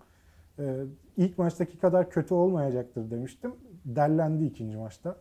Ee, 0.59 0.83
ilk 1.17 1.37
maçtaki 1.37 1.77
kadar 1.77 2.09
kötü 2.09 2.33
olmayacaktır 2.33 3.11
demiştim. 3.11 3.51
Dellendi 3.85 4.45
ikinci 4.45 4.77
maçta. 4.77 5.17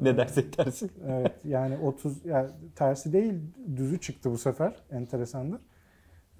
Ne 0.00 0.16
dersek 0.16 0.52
tersi. 0.52 0.90
Evet 1.08 1.32
yani 1.44 1.78
30 1.78 2.24
yani 2.24 2.50
tersi 2.76 3.12
değil 3.12 3.34
düzü 3.76 4.00
çıktı 4.00 4.30
bu 4.30 4.38
sefer. 4.38 4.74
Enteresandır. 4.90 5.60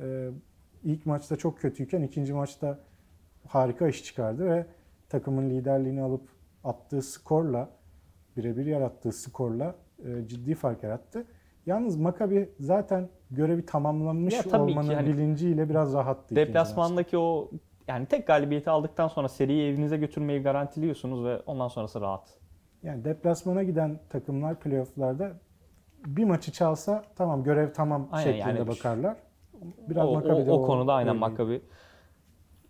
Ee, 0.01 0.31
ilk 0.85 1.07
maçta 1.07 1.37
çok 1.37 1.59
kötüyken 1.59 2.03
ikinci 2.03 2.33
maçta 2.33 2.79
harika 3.49 3.89
iş 3.89 4.05
çıkardı 4.05 4.47
ve 4.47 4.67
takımın 5.09 5.51
liderliğini 5.51 6.03
alıp 6.03 6.29
attığı 6.65 7.03
skorla 7.03 7.71
birebir 8.37 8.67
yarattığı 8.67 9.13
skorla 9.13 9.75
e, 10.05 10.29
ciddi 10.29 10.55
fark 10.55 10.83
yarattı. 10.83 11.27
Yalnız 11.67 11.97
Maccabi 11.97 12.49
zaten 12.61 13.09
görevi 13.31 13.67
tamamlanmış 13.67 14.35
Ya 14.35 14.61
olmanın 14.61 14.91
yani 14.91 15.09
bilinciyle 15.09 15.69
biraz 15.69 15.95
rahattı. 15.95 16.37
Deplasmandaki 16.37 17.19
o 17.19 17.51
yani 17.89 18.07
tek 18.07 18.27
galibiyeti 18.27 18.71
aldıktan 18.71 19.09
sonra 19.09 19.29
seriyi 19.29 19.69
evinize 19.69 19.97
götürmeyi 19.97 20.43
garantiliyorsunuz 20.43 21.25
ve 21.25 21.41
ondan 21.47 21.69
sonrası 21.69 22.01
rahat. 22.01 22.44
Yani 22.85 23.05
deplasmana 23.05 23.63
giden 23.63 24.01
takımlar 24.11 24.61
playofflarda 24.61 25.33
bir 26.07 26.25
maçı 26.25 26.53
çalsa 26.53 27.05
tamam 27.17 27.45
görev 27.45 27.73
tamam 27.73 28.09
Aynen, 28.13 28.33
şeklinde 28.33 28.59
yani 28.59 28.69
bakarlar. 28.69 29.17
Biraz 29.89 30.07
o, 30.07 30.11
o, 30.11 30.15
Maccabi'de 30.15 30.51
o 30.53 30.67
konuda 30.67 30.95
aynen. 30.95 31.17
Maccabi 31.17 31.63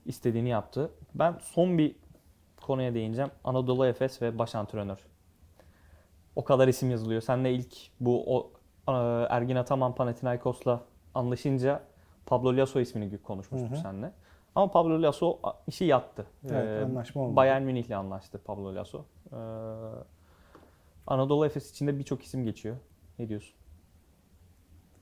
istediğini 0.04 0.48
yaptı. 0.48 0.90
Ben 1.14 1.34
son 1.40 1.78
bir 1.78 1.96
konuya 2.62 2.94
değineceğim. 2.94 3.30
Anadolu 3.44 3.86
Efes 3.86 4.22
ve 4.22 4.38
baş 4.38 4.54
antrenör. 4.54 4.98
O 6.36 6.44
kadar 6.44 6.68
isim 6.68 6.90
yazılıyor. 6.90 7.20
Sen 7.20 7.44
de 7.44 7.52
ilk 7.52 7.74
bu 8.00 8.36
o, 8.36 8.52
e, 8.88 8.92
Ergin 9.30 9.56
Ataman 9.56 9.94
Panathinaikos'la 9.94 10.80
anlaşınca 11.14 11.80
Pablo 12.26 12.56
Lasso 12.56 12.80
ismini 12.80 13.18
konuşmuştuk 13.18 13.70
Hı 13.70 13.74
hı. 13.74 13.80
seninle. 13.80 14.12
Ama 14.54 14.70
Pablo 14.70 15.02
Lasso 15.02 15.38
işi 15.66 15.84
yattı. 15.84 16.26
Evet, 16.50 16.80
Ee, 16.80 16.84
anlaşma 16.84 17.22
olmadı. 17.22 17.36
Bayern 17.36 17.62
Münih'le 17.62 17.90
anlaştı 17.96 18.40
Pablo 18.44 18.74
Lasso. 18.74 19.04
Ee, 19.32 19.36
Anadolu 21.06 21.46
Efes 21.46 21.70
içinde 21.70 21.98
birçok 21.98 22.22
isim 22.22 22.44
geçiyor. 22.44 22.76
Ne 23.18 23.28
diyorsun? 23.28 23.54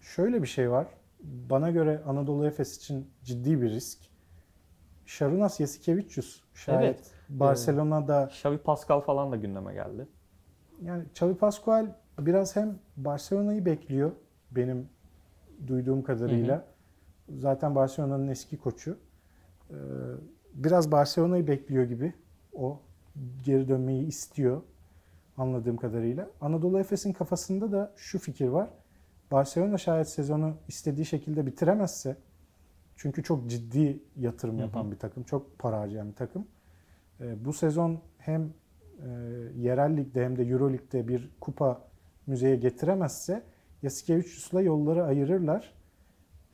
Şöyle 0.01 0.43
bir 0.43 0.47
şey 0.47 0.71
var. 0.71 0.87
Bana 1.23 1.71
göre 1.71 2.03
Anadolu 2.07 2.47
Efes 2.47 2.77
için 2.77 3.11
ciddi 3.25 3.63
bir 3.63 3.71
risk. 3.71 3.99
Şarunas 5.07 5.61
Yasikevicius 5.61 6.41
şayet 6.55 6.83
Evet. 6.97 7.11
Barcelona'da 7.29 8.25
Xavi 8.27 8.59
Pascal 8.59 9.01
falan 9.01 9.33
da 9.33 9.37
gündeme 9.37 9.75
geldi. 9.75 10.09
yani 10.83 11.05
Xavi 11.05 11.35
Pascual 11.37 11.87
biraz 12.19 12.57
hem 12.57 12.79
Barcelona'yı 12.97 13.65
bekliyor 13.65 14.13
benim 14.51 14.89
duyduğum 15.67 16.03
kadarıyla. 16.03 16.65
Zaten 17.39 17.75
Barcelona'nın 17.75 18.29
eski 18.29 18.59
koçu. 18.59 18.99
Ee, 19.71 19.75
Biraz 20.55 20.93
Barcelona'yı 20.93 21.47
bekliyor 21.47 21.85
gibi. 21.85 22.15
O 22.53 22.81
geri 23.43 23.69
dönmeyi 23.69 24.07
istiyor 24.07 24.63
anladığım 25.37 25.77
kadarıyla. 25.77 26.31
Anadolu 26.41 26.81
Efes'in 26.81 27.13
kafasında 27.13 27.73
da 27.73 27.93
şu 27.97 28.19
fikir 28.19 28.49
var. 28.49 28.71
Barcelona 29.31 29.79
şayet 29.79 30.09
sezonu 30.09 30.55
istediği 30.69 31.07
şekilde 31.07 31.47
bitiremezse 31.47 32.17
çünkü 32.97 33.23
çok 33.23 33.51
ciddi 33.51 34.03
yatırım 34.17 34.59
yapan 34.59 34.91
bir 34.91 34.99
takım, 34.99 35.23
çok 35.23 35.59
para 35.59 35.81
harcayan 35.81 36.09
bir 36.09 36.15
takım. 36.15 36.47
Ee, 37.21 37.45
bu 37.45 37.53
sezon 37.53 38.01
hem 38.19 38.43
e, 38.43 39.09
yerel 39.57 39.97
ligde 39.97 40.25
hem 40.25 40.39
de 40.39 40.43
Euro 40.43 40.73
Lig'de 40.73 41.09
bir 41.09 41.31
kupa 41.41 41.89
müzeye 42.27 42.57
getiremezse 42.57 43.43
Yasikevicius'la 43.83 44.61
yolları 44.61 45.05
ayırırlar. 45.05 45.75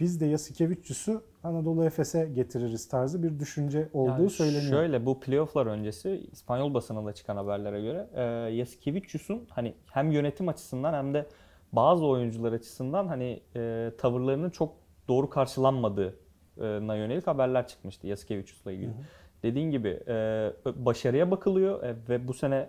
Biz 0.01 0.21
de 0.21 0.27
Yasikevicius'u 0.27 1.23
Anadolu 1.43 1.85
Efes'e 1.85 2.29
getiririz 2.35 2.89
tarzı 2.89 3.23
bir 3.23 3.39
düşünce 3.39 3.89
olduğu 3.93 4.11
Yani 4.11 4.31
söyleniyor. 4.31 4.71
Şöyle 4.71 5.07
bu 5.07 5.21
playofflar 5.21 5.67
öncesi 5.67 6.29
İspanyol 6.33 6.75
basınında 6.75 7.13
çıkan 7.13 7.37
haberlere 7.37 7.81
göre 7.81 8.09
e, 8.15 8.23
Yasikevicius'un 8.55 9.47
hani 9.51 9.75
hem 9.91 10.11
yönetim 10.11 10.49
açısından 10.49 10.93
hem 10.95 11.15
de 11.15 11.27
bazı 11.73 12.07
oyuncular 12.07 12.53
açısından 12.53 13.07
hani 13.07 13.41
e, 13.57 13.93
tavırlarının 13.99 14.51
çok 14.51 14.75
doğru 15.09 15.31
karşılanmadığına 15.31 16.97
yönelik 16.97 17.27
haberler 17.27 17.69
çıkmıştı 17.69 18.07
Yasikevicius'la 18.07 18.73
ilgili. 18.73 18.89
Hı 18.89 18.93
hı. 18.93 19.03
Dediğin 19.43 19.71
gibi 19.71 20.01
e, 20.09 20.53
başarıya 20.67 21.31
bakılıyor 21.31 21.83
e, 21.83 21.97
ve 22.09 22.29
bu 22.29 22.35
sene 22.35 22.69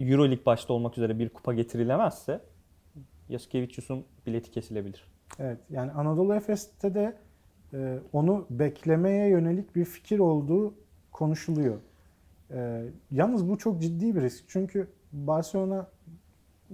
Euroleague 0.00 0.46
başta 0.46 0.72
olmak 0.72 0.98
üzere 0.98 1.18
bir 1.18 1.28
kupa 1.28 1.54
getirilemezse 1.54 2.40
Yasikevicius'un 3.28 4.04
bileti 4.26 4.50
kesilebilir. 4.50 5.15
Evet 5.38 5.58
yani 5.70 5.92
Anadolu 5.92 6.34
Efes'te 6.34 6.94
de 6.94 7.16
e, 7.74 7.98
onu 8.12 8.46
beklemeye 8.50 9.28
yönelik 9.28 9.76
bir 9.76 9.84
fikir 9.84 10.18
olduğu 10.18 10.74
konuşuluyor. 11.12 11.76
E, 12.50 12.84
yalnız 13.10 13.48
bu 13.48 13.58
çok 13.58 13.82
ciddi 13.82 14.14
bir 14.16 14.20
risk. 14.20 14.44
Çünkü 14.48 14.88
Barcelona 15.12 15.86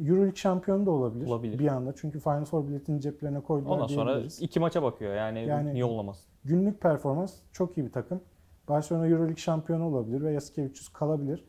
Euroleague 0.00 0.36
şampiyonu 0.36 0.86
da 0.86 0.90
olabilir, 0.90 1.26
Olabilir. 1.26 1.58
bir 1.58 1.66
anda. 1.66 1.94
Çünkü 1.96 2.20
Final 2.20 2.44
Four 2.44 2.68
biletini 2.68 3.00
ceplerine 3.00 3.40
koydular 3.40 3.70
Ondan 3.70 3.86
sonra 3.86 4.22
iki 4.40 4.60
maça 4.60 4.82
bakıyor 4.82 5.14
yani, 5.14 5.46
Yani- 5.46 5.74
niye 5.74 5.84
olmasın. 5.84 6.24
Günlük 6.44 6.80
performans 6.80 7.34
çok 7.52 7.78
iyi 7.78 7.86
bir 7.86 7.92
takım. 7.92 8.20
Barcelona 8.68 9.06
Euroleague 9.06 9.36
şampiyonu 9.36 9.84
olabilir 9.84 10.22
ve 10.22 10.32
Yasikevicius 10.32 10.88
kalabilir. 10.88 11.44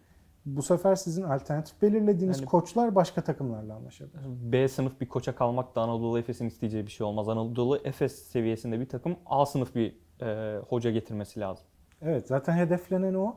Bu 0.45 0.61
sefer 0.61 0.95
sizin 0.95 1.23
alternatif 1.23 1.81
belirlediğiniz 1.81 2.37
Yani- 2.39 2.45
koçlar 2.47 2.95
başka 2.95 3.21
takımlarla 3.21 3.75
anlaşabilir. 3.75 4.19
B 4.51 4.67
sınıf 4.67 5.01
bir 5.01 5.09
koça 5.09 5.35
kalmak 5.35 5.75
da 5.75 5.81
Anadolu 5.81 6.19
Efes'in 6.19 6.47
isteyeceği 6.47 6.85
bir 6.85 6.91
şey 6.91 7.07
olmaz. 7.07 7.29
Anadolu 7.29 7.77
Efes 7.83 8.15
seviyesinde 8.27 8.79
bir 8.79 8.89
takım 8.89 9.15
A 9.25 9.45
sınıf 9.45 9.75
bir 9.75 9.97
e, 10.21 10.57
hoca 10.69 10.91
getirmesi 10.91 11.39
lazım. 11.39 11.65
Evet 12.01 12.27
zaten 12.27 12.57
hedeflenen 12.57 13.13
o. 13.13 13.35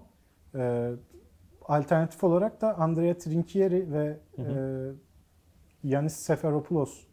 Ee, 0.55 0.93
alternatif 1.63 2.25
olarak 2.25 2.61
da 2.61 2.79
Andrea 2.79 3.19
Trinchieri 3.19 3.93
ve 3.93 4.19
Hı 4.37 4.43
e, 4.43 5.89
Yanis 5.89 6.13
Seferopoulos 6.17 7.05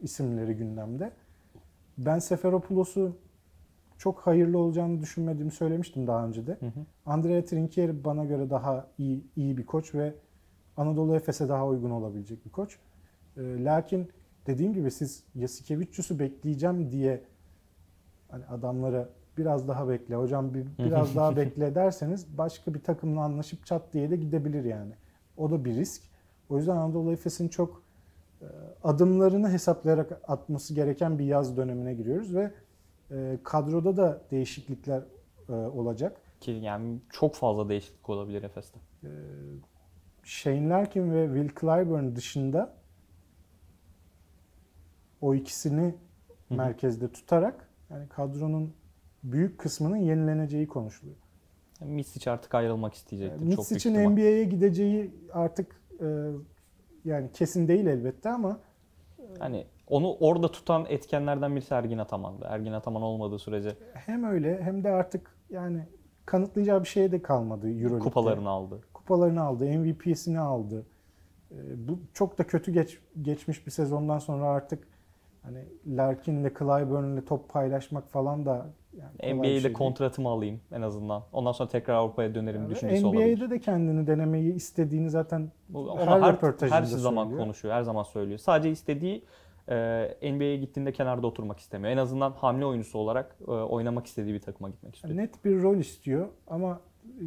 isimleri 0.00 0.54
gündemde. 0.56 1.12
Ben 1.98 2.18
Seferopoulos'u 2.18 3.16
çok 4.00 4.20
hayırlı 4.20 4.58
olacağını 4.58 5.00
düşünmediğimi 5.00 5.50
söylemiştim 5.50 6.06
daha 6.06 6.26
önce 6.26 6.46
de. 6.46 6.52
Hı 6.60 6.66
hı. 6.66 6.86
Andrea 7.06 7.44
Trinchieri 7.44 8.04
bana 8.04 8.24
göre 8.24 8.50
daha 8.50 8.86
iyi 8.98 9.24
iyi 9.36 9.58
bir 9.58 9.66
koç 9.66 9.94
ve 9.94 10.14
Anadolu 10.76 11.16
Efes'e 11.16 11.48
daha 11.48 11.66
uygun 11.66 11.90
olabilecek 11.90 12.44
bir 12.44 12.50
koç. 12.50 12.78
Ee, 13.36 13.64
lakin 13.64 14.08
dediğim 14.46 14.74
gibi 14.74 14.90
siz 14.90 15.24
Yasikevicius'u 15.34 16.18
bekleyeceğim 16.18 16.90
diye 16.90 17.22
hani 18.28 18.46
adamlara 18.46 19.08
biraz 19.38 19.68
daha 19.68 19.88
bekle 19.88 20.14
hocam 20.14 20.54
bir, 20.54 20.66
biraz 20.78 21.16
daha 21.16 21.36
bekle 21.36 21.74
derseniz 21.74 22.38
başka 22.38 22.74
bir 22.74 22.82
takımla 22.82 23.20
anlaşıp 23.20 23.66
çat 23.66 23.92
diye 23.92 24.10
de 24.10 24.16
gidebilir 24.16 24.64
yani. 24.64 24.92
O 25.36 25.50
da 25.50 25.64
bir 25.64 25.74
risk. 25.74 26.02
O 26.48 26.56
yüzden 26.56 26.76
Anadolu 26.76 27.12
Efes'in 27.12 27.48
çok 27.48 27.82
e, 28.42 28.46
adımlarını 28.84 29.50
hesaplayarak 29.50 30.20
atması 30.28 30.74
gereken 30.74 31.18
bir 31.18 31.24
yaz 31.24 31.56
dönemine 31.56 31.94
giriyoruz 31.94 32.34
ve 32.34 32.50
E, 33.10 33.38
kadroda 33.44 33.96
da 33.96 34.22
değişiklikler 34.30 35.02
e, 35.48 35.52
olacak. 35.52 36.20
Ki 36.40 36.50
yani 36.50 36.98
çok 37.10 37.34
fazla 37.34 37.68
değişiklik 37.68 38.10
olabilir 38.10 38.42
Efes'te. 38.42 38.78
E, 39.04 39.08
Shane 40.22 40.68
Larkin 40.68 41.12
ve 41.12 41.26
Will 41.26 41.60
Clyburn 41.60 42.16
dışında 42.16 42.74
o 45.20 45.34
ikisini 45.34 45.94
merkezde 46.50 47.12
tutarak 47.12 47.68
yani 47.90 48.08
kadronun 48.08 48.74
büyük 49.22 49.58
kısmının 49.58 49.96
yenileneceği 49.96 50.66
konuşuluyor. 50.66 51.16
Yani 51.80 51.92
Misic 51.92 52.30
artık 52.30 52.54
ayrılmak 52.54 52.94
isteyecektir. 52.94 53.38
çok 53.38 53.46
büyük 53.46 53.58
Mitsic'in 53.58 53.94
ihtimal. 53.94 54.12
NBA'ye 54.12 54.44
gideceği 54.44 55.14
artık 55.32 55.80
e, 56.00 56.30
yani 57.04 57.32
kesin 57.32 57.68
değil 57.68 57.86
elbette 57.86 58.30
ama 58.30 58.60
Hani 59.38 59.66
onu 59.90 60.16
orada 60.20 60.48
tutan 60.50 60.86
etkenlerden 60.88 61.56
birisi 61.56 61.74
Ergin 61.74 61.98
Ataman'dı. 61.98 62.46
Ergin 62.48 62.72
Ataman 62.72 63.02
olmadığı 63.02 63.38
sürece 63.38 63.76
hem 63.94 64.24
öyle 64.24 64.62
hem 64.62 64.84
de 64.84 64.90
artık 64.90 65.34
yani 65.50 65.86
kanıtlayacağı 66.26 66.82
bir 66.82 66.88
şey 66.88 67.12
de 67.12 67.22
kalmadı 67.22 67.68
Euroleague'de. 67.70 67.98
kupalarını 67.98 68.48
aldı. 68.48 68.80
Kupalarını 68.94 69.42
aldı, 69.42 69.64
MVP'sini 69.64 70.38
aldı. 70.40 70.86
E, 71.50 71.88
bu 71.88 71.98
çok 72.14 72.38
da 72.38 72.44
kötü 72.46 72.72
geç, 72.72 72.98
geçmiş 73.22 73.66
bir 73.66 73.70
sezondan 73.70 74.18
sonra 74.18 74.44
artık 74.48 74.88
hani 75.42 75.64
Larkin'le 75.86 76.48
Clyburn'le 76.58 77.24
top 77.24 77.48
paylaşmak 77.48 78.08
falan 78.08 78.46
da 78.46 78.66
yani 78.92 79.34
NBA'de 79.36 79.48
şey 79.48 79.62
değil. 79.64 79.74
kontratımı 79.74 80.28
alayım 80.28 80.60
en 80.72 80.82
azından. 80.82 81.22
Ondan 81.32 81.52
sonra 81.52 81.68
tekrar 81.68 81.94
Avrupa'ya 81.94 82.34
dönerim 82.34 82.60
Yani 82.60 82.70
düşüncesi 82.70 83.02
NBA'de 83.06 83.16
olabilir. 83.18 83.50
de 83.50 83.58
kendini 83.60 84.06
denemeyi 84.06 84.54
istediğini 84.54 85.10
zaten 85.10 85.50
her 85.72 85.78
Ona 85.78 86.20
her, 86.22 86.32
röportajında 86.32 86.76
her 86.76 86.82
zaman 86.82 87.24
söylüyor. 87.24 87.42
konuşuyor, 87.44 87.74
her 87.74 87.82
zaman 87.82 88.02
söylüyor. 88.02 88.38
Sadece 88.38 88.70
istediği 88.70 89.24
NBA'ye 90.32 90.56
gittiğinde 90.56 90.92
kenarda 90.92 91.26
oturmak 91.26 91.58
istemiyor. 91.58 91.92
En 91.92 91.96
azından 91.96 92.32
hamle 92.32 92.66
oyuncusu 92.66 92.98
olarak 92.98 93.36
e, 93.40 93.50
oynamak 93.50 94.06
istediği 94.06 94.34
bir 94.34 94.40
takıma 94.40 94.68
gitmek 94.68 94.94
istiyor. 94.94 95.16
net 95.16 95.44
bir 95.44 95.62
rol 95.62 95.76
istiyor 95.76 96.28
ama 96.46 96.80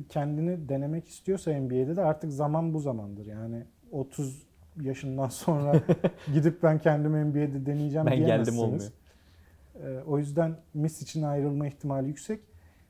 kendini 0.09 0.69
denemek 0.69 1.07
istiyorsa 1.07 1.51
NBA'de 1.51 1.95
de 1.95 2.01
artık 2.01 2.31
zaman 2.31 2.73
bu 2.73 2.79
zamandır. 2.79 3.25
Yani 3.25 3.63
30 3.91 4.43
yaşından 4.81 5.27
sonra 5.27 5.73
gidip 6.33 6.63
ben 6.63 6.79
kendimi 6.79 7.25
NBA'de 7.25 7.65
deneyeceğim 7.65 8.07
ben 8.07 8.17
geldim 8.17 8.25
diyemezsiniz. 8.25 8.59
olmuyor. 8.59 8.91
Ee, 9.75 10.03
o 10.07 10.17
yüzden 10.17 10.55
Miss 10.73 11.01
için 11.01 11.23
ayrılma 11.23 11.67
ihtimali 11.67 12.07
yüksek. 12.07 12.39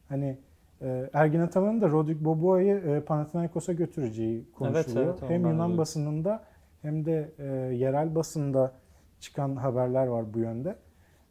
Hani 0.09 0.37
e, 0.81 1.09
Ergin 1.13 1.39
Ataman'ın 1.39 1.81
da 1.81 1.89
Rodrik 1.89 2.25
Boboa'yı 2.25 2.75
e, 2.75 3.01
Panathinaikos'a 3.01 3.73
götüreceği 3.73 4.51
konuşuluyor. 4.51 5.05
evet, 5.05 5.21
hem 5.21 5.43
ben 5.43 5.43
de 5.43 5.53
Yunan 5.53 5.77
basınında 5.77 6.43
hem 6.81 7.05
de 7.05 7.31
yerel 7.75 8.15
basında 8.15 8.82
çıkan 9.23 9.55
haberler 9.55 10.07
var 10.07 10.33
bu 10.33 10.39
yönde. 10.39 10.75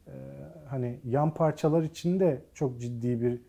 E, 0.07 0.13
hani 0.69 1.01
yan 1.05 1.35
parçalar 1.35 1.83
için 1.83 2.21
de 2.21 2.43
çok 2.55 2.81
ciddi 2.81 3.21
bir 3.21 3.41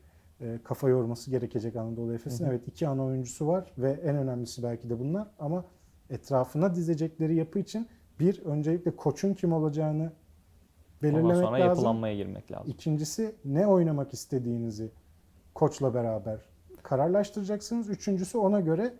e, 0.41 0.59
kafa 0.63 0.89
yorması 0.89 1.31
gerekecek 1.31 1.75
Anadolu 1.75 2.13
Efes'in. 2.13 2.45
Evet 2.45 2.67
iki 2.67 2.87
ana 2.87 3.03
oyuncusu 3.05 3.47
var 3.47 3.71
ve 3.77 3.91
en 3.91 4.15
önemlisi 4.15 4.63
belki 4.63 4.89
de 4.89 4.99
bunlar 4.99 5.27
ama 5.39 5.65
etrafına 6.09 6.75
dizecekleri 6.75 7.35
yapı 7.35 7.59
için 7.59 7.87
bir 8.19 8.45
öncelikle 8.45 8.95
koçun 8.95 9.33
kim 9.33 9.53
olacağını 9.53 10.03
Ondan 10.03 10.13
belirlemek 11.03 11.35
sonra 11.35 11.51
lazım. 11.51 11.67
yapılanmaya 11.67 12.15
girmek 12.15 12.51
lazım. 12.51 12.71
İkincisi 12.71 13.35
ne 13.45 13.67
oynamak 13.67 14.13
istediğinizi 14.13 14.91
koçla 15.55 15.93
beraber 15.93 16.39
kararlaştıracaksınız. 16.83 17.89
Üçüncüsü 17.89 18.37
ona 18.37 18.59
göre 18.59 18.93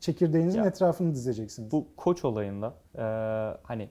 çekirdeğinizin 0.00 0.58
Ya, 0.58 0.66
etrafını 0.66 1.14
dizeceksiniz. 1.14 1.72
Bu 1.72 1.86
koç 1.96 2.24
olayında 2.24 2.74
e, 2.94 3.02
hani 3.62 3.88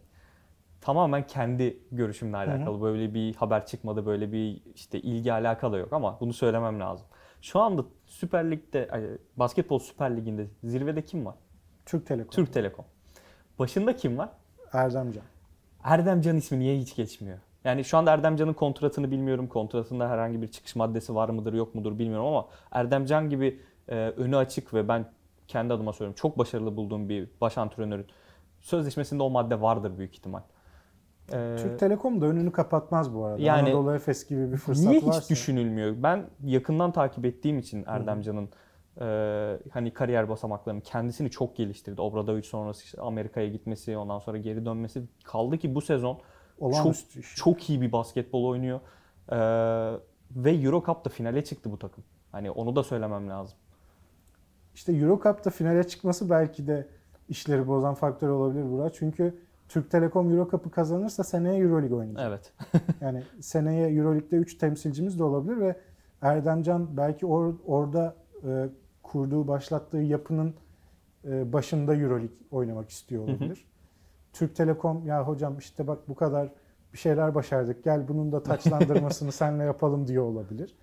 tamamen 0.88 1.28
kendi 1.28 1.80
görüşümle 1.92 2.38
hı. 2.38 2.42
alakalı. 2.42 2.82
Böyle 2.82 3.14
bir 3.14 3.36
haber 3.36 3.66
çıkmadı, 3.66 4.06
böyle 4.06 4.32
bir 4.32 4.62
işte 4.76 5.00
ilgi 5.00 5.34
alaka 5.34 5.72
da 5.72 5.78
yok 5.78 5.94
ama 5.94 6.20
bunu 6.20 6.34
söylemem 6.34 6.80
lazım. 6.80 7.06
Şu 7.42 7.60
anda 7.60 7.86
Süper 8.06 8.52
Lig'de, 8.52 8.90
basketbol 9.38 9.80
Süper 9.80 10.18
Ligi'nde 10.18 10.48
zirvede 10.64 11.02
kim 11.02 11.26
var? 11.26 11.36
Türk 11.86 12.08
Telekom. 12.08 12.32
Türk 12.32 12.54
Telekom. 12.54 12.86
Başında 13.60 13.96
kim 13.96 14.18
var? 14.18 14.30
Erdemcan. 14.74 15.24
Erdemcan 15.84 16.36
ismi 16.36 16.60
niye 16.60 16.78
hiç 16.78 16.96
geçmiyor? 16.96 17.38
Yani 17.64 17.84
şu 17.84 17.98
anda 17.98 18.12
Erdemcan'ın 18.12 18.54
kontratını 18.54 19.12
bilmiyorum. 19.12 19.48
Kontratında 19.48 20.10
herhangi 20.10 20.42
bir 20.42 20.48
çıkış 20.48 20.76
maddesi 20.76 21.16
var 21.16 21.30
mıdır 21.30 21.54
yok 21.54 21.76
mudur 21.76 22.00
bilmiyorum 22.00 22.26
ama 22.26 22.48
Erdemcan 22.72 23.30
gibi 23.30 23.60
e, 23.88 23.96
önü 23.96 24.38
açık 24.38 24.74
ve 24.74 24.88
ben 24.88 25.06
kendi 25.48 25.74
adıma 25.74 25.94
söylüyorum 25.94 26.16
çok 26.22 26.38
başarılı 26.38 26.78
bulduğum 26.78 27.10
bir 27.10 27.30
baş 27.42 27.58
antrenörün 27.58 28.08
sözleşmesinde 28.60 29.24
o 29.24 29.30
madde 29.30 29.62
vardır 29.62 29.98
büyük 29.98 30.16
ihtimal. 30.16 30.42
E, 31.34 31.56
Türk 31.62 31.80
Telekom 31.80 32.22
da 32.22 32.26
önünü 32.26 32.52
kapatmaz 32.52 33.14
bu 33.16 33.26
arada. 33.26 33.42
Yani- 33.42 33.70
Anadolu 33.70 33.96
Efes 33.96 34.28
gibi 34.28 34.52
bir 34.52 34.58
fırsat 34.58 34.86
niye 34.86 35.06
varsa. 35.06 35.22
hiç 35.22 35.30
düşünülmüyor? 35.30 35.96
Ben 36.04 36.26
yakından 36.44 36.92
takip 36.92 37.26
ettiğim 37.26 37.60
için 37.60 37.84
Erdemcan'ın 37.88 38.50
e, 39.02 39.60
hani 39.72 39.94
kariyer 39.94 40.30
basamaklarını 40.30 40.82
kendisini 40.82 41.30
çok 41.30 41.56
geliştirdi. 41.56 42.02
Obradovic 42.02 42.44
sonrası 42.44 42.84
işte 42.84 43.02
Amerika'ya 43.02 43.48
gitmesi, 43.48 43.98
ondan 43.98 44.20
sonra 44.20 44.38
geri 44.38 44.66
dönmesi 44.66 45.04
kaldı 45.24 45.58
ki 45.58 45.76
bu 45.76 45.82
sezon 45.82 46.20
Olağanüstü 46.60 47.20
iş. 47.20 47.36
çok 47.36 47.70
iyi 47.70 47.82
bir 47.82 47.92
basketbol 47.92 48.46
oynuyor. 48.46 48.80
Ee, 49.32 49.38
ve 50.36 50.52
Euro 50.52 50.84
Cup'ta 50.86 51.10
finale 51.10 51.44
çıktı 51.44 51.72
bu 51.72 51.80
takım. 51.80 52.04
Hani 52.32 52.52
onu 52.52 52.76
da 52.76 52.84
söylemem 52.84 53.30
lazım. 53.30 53.58
İşte 54.76 54.94
Euro 54.94 55.20
Cup'ta 55.24 55.50
finale 55.50 55.88
çıkması 55.88 56.30
belki 56.30 56.68
de 56.68 56.88
işleri 57.30 57.68
bozan 57.68 57.94
faktör 57.94 58.30
olabilir 58.30 58.72
Burak. 58.72 58.94
Çünkü 58.96 59.40
Türk 59.70 59.92
Telekom 59.92 60.32
Euro 60.32 60.50
Cup'ı 60.52 60.72
kazanırsa 60.72 61.24
seneye 61.24 61.62
Euroleague 61.62 61.98
oynayacak. 61.98 62.26
Evet. 62.28 62.54
Yani 63.02 63.24
seneye 63.42 63.88
Euroleague'de 63.90 64.36
3 64.36 64.58
temsilcimiz 64.58 65.20
de 65.20 65.24
olabilir 65.24 65.58
ve 65.58 65.76
Erdemcan 66.22 66.98
belki 66.98 67.26
or- 67.26 67.56
orada 67.66 68.16
e, 68.48 68.70
kurduğu, 69.04 69.48
başlattığı 69.48 69.98
yapının 69.98 70.54
e, 71.28 71.54
başında 71.54 71.96
Euroleague 71.96 72.36
oynamak 72.52 72.90
istiyor 72.90 73.24
Hı 73.24 73.28
hı. 73.28 73.32
olabilir. 73.36 73.66
Türk 74.34 74.56
Telekom 74.56 75.06
ya 75.06 75.24
hocam 75.28 75.58
işte 75.58 75.88
bak 75.88 76.00
bu 76.08 76.16
kadar 76.16 76.50
bir 76.94 76.98
şeyler 76.98 77.36
başardık 77.36 77.84
gel 77.84 78.08
bunun 78.08 78.32
da 78.32 78.44
taçlandırmasını 78.44 79.32
senle 79.42 79.64
yapalım 79.64 80.08
diyor 80.08 80.24
olabilir. 80.24 80.76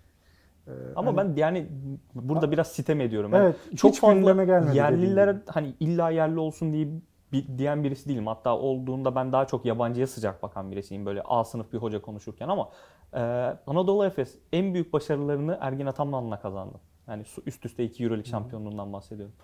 E, 0.67 0.71
Ama 0.97 1.17
hani- 1.17 1.17
ben 1.17 1.37
yani 1.41 1.67
burada 2.15 2.53
biraz 2.53 2.67
sitem 2.69 3.01
ediyorum. 3.01 3.33
Ben 3.33 3.41
evet 3.41 3.57
çok 3.77 3.93
hiç 3.93 4.01
fazla 4.01 4.45
gelmedi 4.45 4.77
yerliler 4.77 5.37
hani 5.47 5.75
illa 5.81 6.11
yerli 6.11 6.39
olsun 6.39 6.73
diye 6.73 6.89
bir, 7.35 7.59
diyen 7.59 7.85
birisi 7.85 8.09
değilim. 8.09 8.27
Hatta 8.27 8.59
olduğunda 8.59 9.15
ben 9.15 9.33
daha 9.33 9.47
çok 9.47 9.65
yabancıya 9.65 10.07
sıcak 10.07 10.43
bakan 10.43 10.71
birisiyim. 10.71 11.07
Böyle 11.07 11.23
A 11.25 11.45
sınıf 11.45 11.73
bir 11.73 11.79
hoca 11.79 12.03
konuşurken 12.03 12.49
ama 12.49 12.69
e, 13.13 13.21
Anadolu 13.67 14.05
Efes 14.05 14.39
en 14.53 14.75
büyük 14.75 14.93
başarılarını 14.93 15.59
Ergin 15.61 15.87
Ataman'la 15.87 16.41
kazandı. 16.41 16.81
Yani 17.09 17.25
üst 17.47 17.67
üste 17.67 17.85
iki 17.85 18.03
Euroleague 18.05 18.31
şampiyonluğundan 18.31 18.93
bahsediyorum. 18.93 19.35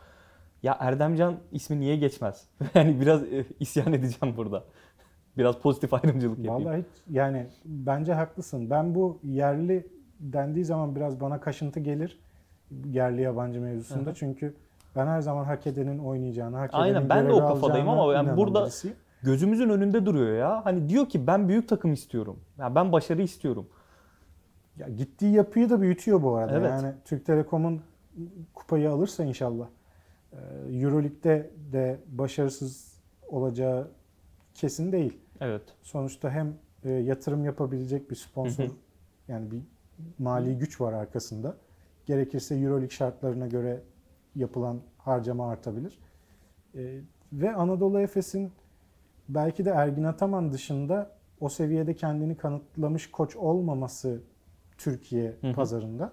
Ya 0.62 0.76
Erdemcan 0.80 1.36
ismi 1.52 1.80
niye 1.80 1.96
geçmez? 1.96 2.48
yani 2.74 3.00
biraz 3.00 3.22
e, 3.22 3.44
isyan 3.60 3.92
edeceğim 3.92 4.36
burada. 4.36 4.64
Biraz 5.38 5.58
pozitif 5.58 5.94
ayrımcılık 5.94 6.38
yapayım. 6.38 6.68
Vallahi 6.68 6.78
hiç- 6.78 7.14
yani 7.16 7.46
bence 7.64 8.14
haklısın. 8.14 8.70
Ben 8.70 8.94
bu 8.94 9.18
yerli 9.24 9.86
dendiği 10.20 10.64
zaman 10.64 10.96
biraz 10.96 11.20
bana 11.20 11.40
kaşıntı 11.40 11.80
gelir 11.80 12.18
yerli 12.86 13.22
yabancı 13.22 13.60
mevzusunda. 13.60 14.06
Hı 14.06 14.10
hı. 14.10 14.14
Çünkü 14.14 14.54
ben 14.96 15.06
her 15.06 15.20
zaman 15.20 15.44
hak 15.44 15.66
edenin 15.66 15.98
oynayacağını, 15.98 16.56
hak 16.56 16.70
edenin 16.70 16.82
Aynen, 16.82 17.08
ben 17.08 17.28
de 17.28 17.32
o 17.32 17.38
kafadayım 17.38 17.88
ama 17.88 18.12
yani 18.12 18.24
inanan 18.24 18.36
burada- 18.36 18.62
birisiyim. 18.62 18.96
Gözümüzün 19.22 19.68
önünde 19.68 20.06
duruyor 20.06 20.36
ya. 20.38 20.64
Hani 20.64 20.88
diyor 20.88 21.08
ki 21.08 21.26
ben 21.26 21.48
büyük 21.48 21.68
takım 21.68 21.92
istiyorum. 21.92 22.40
Ya 22.58 22.74
ben 22.74 22.92
başarı 22.92 23.22
istiyorum. 23.22 23.68
Ya 24.76 24.88
gittiği 24.88 25.32
yapıyı 25.34 25.70
da 25.70 25.80
büyütüyor 25.80 26.22
bu 26.22 26.34
arada. 26.36 26.58
Evet. 26.58 26.70
Yani 26.70 26.94
Türk 27.04 27.26
Telekom'un 27.26 27.80
kupayı 28.54 28.90
alırsa 28.90 29.24
inşallah 29.24 29.66
e, 30.32 30.36
Euroleague'de 30.76 31.50
de 31.72 32.00
başarısız 32.06 33.00
olacağı 33.28 33.88
kesin 34.54 34.92
değil. 34.92 35.20
Evet. 35.40 35.62
Sonuçta 35.82 36.30
hem 36.30 36.54
e, 36.84 36.90
yatırım 36.90 37.44
yapabilecek 37.44 38.10
bir 38.10 38.16
sponsor 38.16 38.64
Hı 38.64 38.68
hı. 38.68 38.72
yani 39.28 39.50
bir 39.50 39.62
mali 40.18 40.58
güç 40.58 40.80
var 40.80 40.92
arkasında. 40.92 41.56
Gerekirse 42.06 42.54
Euroleague 42.54 42.90
şartlarına 42.90 43.46
göre 43.46 43.80
yapılan 44.36 44.80
harcama 44.98 45.50
artabilir. 45.50 45.98
E, 46.74 47.00
ve 47.32 47.54
Anadolu 47.54 48.00
Efes'in 48.00 48.52
belki 49.28 49.64
de 49.64 49.70
Ergin 49.70 50.04
Ataman 50.04 50.52
dışında 50.52 51.10
o 51.40 51.48
seviyede 51.48 51.94
kendini 51.94 52.36
kanıtlamış 52.36 53.10
koç 53.10 53.36
olmaması 53.36 54.22
Türkiye 54.78 55.36
Hı 55.40 55.46
hı. 55.50 55.54
pazarında. 55.54 56.12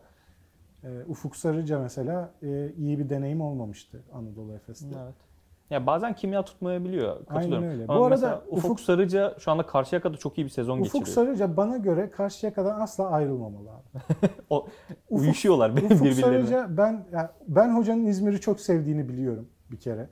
E, 0.84 1.04
Ufuk 1.08 1.36
Sarıca 1.36 1.80
mesela 1.80 2.34
e, 2.44 2.72
iyi 2.78 3.00
bir 3.00 3.10
deneyim 3.10 3.42
olmamıştı 3.42 4.04
Anadolu 4.14 4.54
Efes'te. 4.54 4.96
Evet. 5.04 5.16
Ya 5.70 5.88
bazen 5.88 6.16
kimya 6.16 6.46
tutmayabiliyor. 6.46 7.26
Katılıyorum. 7.26 7.64
öyle. 7.70 7.86
Ama 7.88 8.00
Bu 8.00 8.06
arada 8.06 8.44
Ufuk, 8.50 8.72
Ufuk- 8.72 8.82
Sarıca 8.82 9.36
şu 9.40 9.52
anda 9.52 9.66
Karşıyaka'da 9.66 10.18
çok 10.18 10.38
iyi 10.38 10.46
bir 10.46 10.50
sezon 10.50 10.80
Ufuk 10.80 10.94
geçiriyor. 10.94 11.08
Sarıca 11.16 11.58
bana 11.58 11.78
göre 11.78 12.12
Karşıyaka'dan 12.12 12.80
asla 12.80 13.10
ayrılmamalı 13.10 13.70
abi. 13.70 13.84
O, 14.50 14.58
Ufuk- 14.58 14.70
uyuşuyorlar 15.10 15.70
Ufuk 15.70 15.84
birbirlerine. 15.92 16.14
Sarıca 16.22 16.78
ben 16.78 17.06
yani 17.12 17.28
ben 17.48 17.76
hocanın 17.76 18.06
İzmir'i 18.06 18.40
çok 18.42 18.60
sevdiğini 18.60 19.10
biliyorum 19.10 19.48
bir 19.72 19.78
kere. 19.78 20.10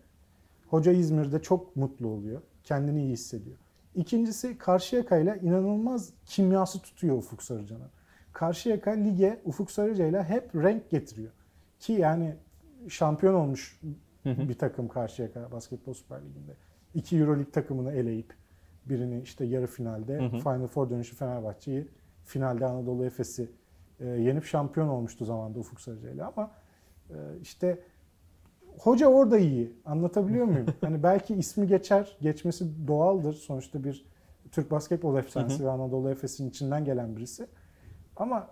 Hoca 0.70 0.92
İzmir'de 0.92 1.42
çok 1.42 1.76
mutlu 1.76 2.08
oluyor. 2.08 2.42
Kendini 2.64 3.02
iyi 3.02 3.12
hissediyor. 3.12 3.58
İkincisi 3.96 4.58
Karşıyaka 4.58 5.18
ile 5.18 5.40
inanılmaz 5.44 6.10
kimyası 6.26 6.80
tutuyor 6.82 7.18
Ufuk 7.18 7.44
Sarıcan'ın. 7.44 7.90
Karşıyaka 8.34 8.92
lige 8.92 9.42
Ufuk 9.46 9.72
Sarıca 9.72 10.06
ile 10.08 10.24
hep 10.24 10.56
renk 10.56 10.90
getiriyor. 10.90 11.32
Ki 11.80 11.94
yani 11.94 12.36
şampiyon 12.90 13.34
olmuş 13.34 13.80
bir 14.26 14.58
takım 14.58 14.88
Karşıyaka 14.88 15.52
Basketbol 15.52 15.94
Süper 15.94 16.22
Ligi'nde. 16.22 16.52
İki 16.94 17.18
Euroleague 17.18 17.52
takımını 17.52 17.92
eleyip 17.92 18.34
birini 18.86 19.22
işte 19.22 19.46
yarı 19.46 19.68
finalde 19.68 20.20
Hı 20.20 20.26
hı. 20.26 20.40
Final 20.40 20.68
Four 20.68 20.90
dönüşü 20.90 21.16
Fenerbahçe'yi 21.16 21.88
finalde 22.24 22.66
Anadolu 22.66 23.06
Efes'i 23.06 23.50
e, 24.00 24.06
yenip 24.06 24.46
şampiyon 24.46 24.88
olmuştu 24.88 25.26
zamanda 25.26 25.60
Ufuk 25.60 25.82
Sarıca 25.82 26.10
ile 26.10 26.24
ama 26.24 26.52
e, 27.10 27.16
işte 27.42 27.80
hoca 28.78 29.08
orada 29.08 29.38
iyi. 29.38 29.74
Anlatabiliyor 29.86 30.46
muyum? 30.46 30.66
hani 30.82 31.04
belki 31.04 31.36
ismi 31.36 31.68
geçer, 31.68 32.18
geçmesi 32.22 32.88
doğaldır. 32.88 33.34
Sonuçta 33.34 33.84
bir 33.84 34.06
Türk 34.52 34.72
basketbol 34.72 35.18
efsanesi 35.18 35.66
ve 35.66 35.70
Anadolu 35.70 36.10
Efes'in 36.10 36.50
içinden 36.50 36.86
gelen 36.86 37.18
birisi. 37.18 37.48
Ama 38.16 38.48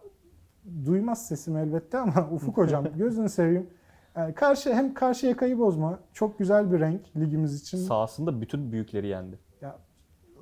duymaz 0.85 1.27
sesimi 1.27 1.59
elbette 1.59 1.97
ama 1.97 2.29
Ufuk 2.31 2.57
hocam 2.57 2.85
gözünü 2.97 3.29
seveyim. 3.29 3.69
Yani 4.17 4.33
karşı 4.33 4.73
hem 4.73 4.93
karşı 4.93 5.27
yakayı 5.27 5.59
bozma. 5.59 5.99
Çok 6.13 6.39
güzel 6.39 6.71
bir 6.71 6.79
renk 6.79 7.01
ligimiz 7.17 7.61
için. 7.61 7.77
Sahasında 7.77 8.41
bütün 8.41 8.71
büyükleri 8.71 9.07
yendi. 9.07 9.39
Ya 9.61 9.77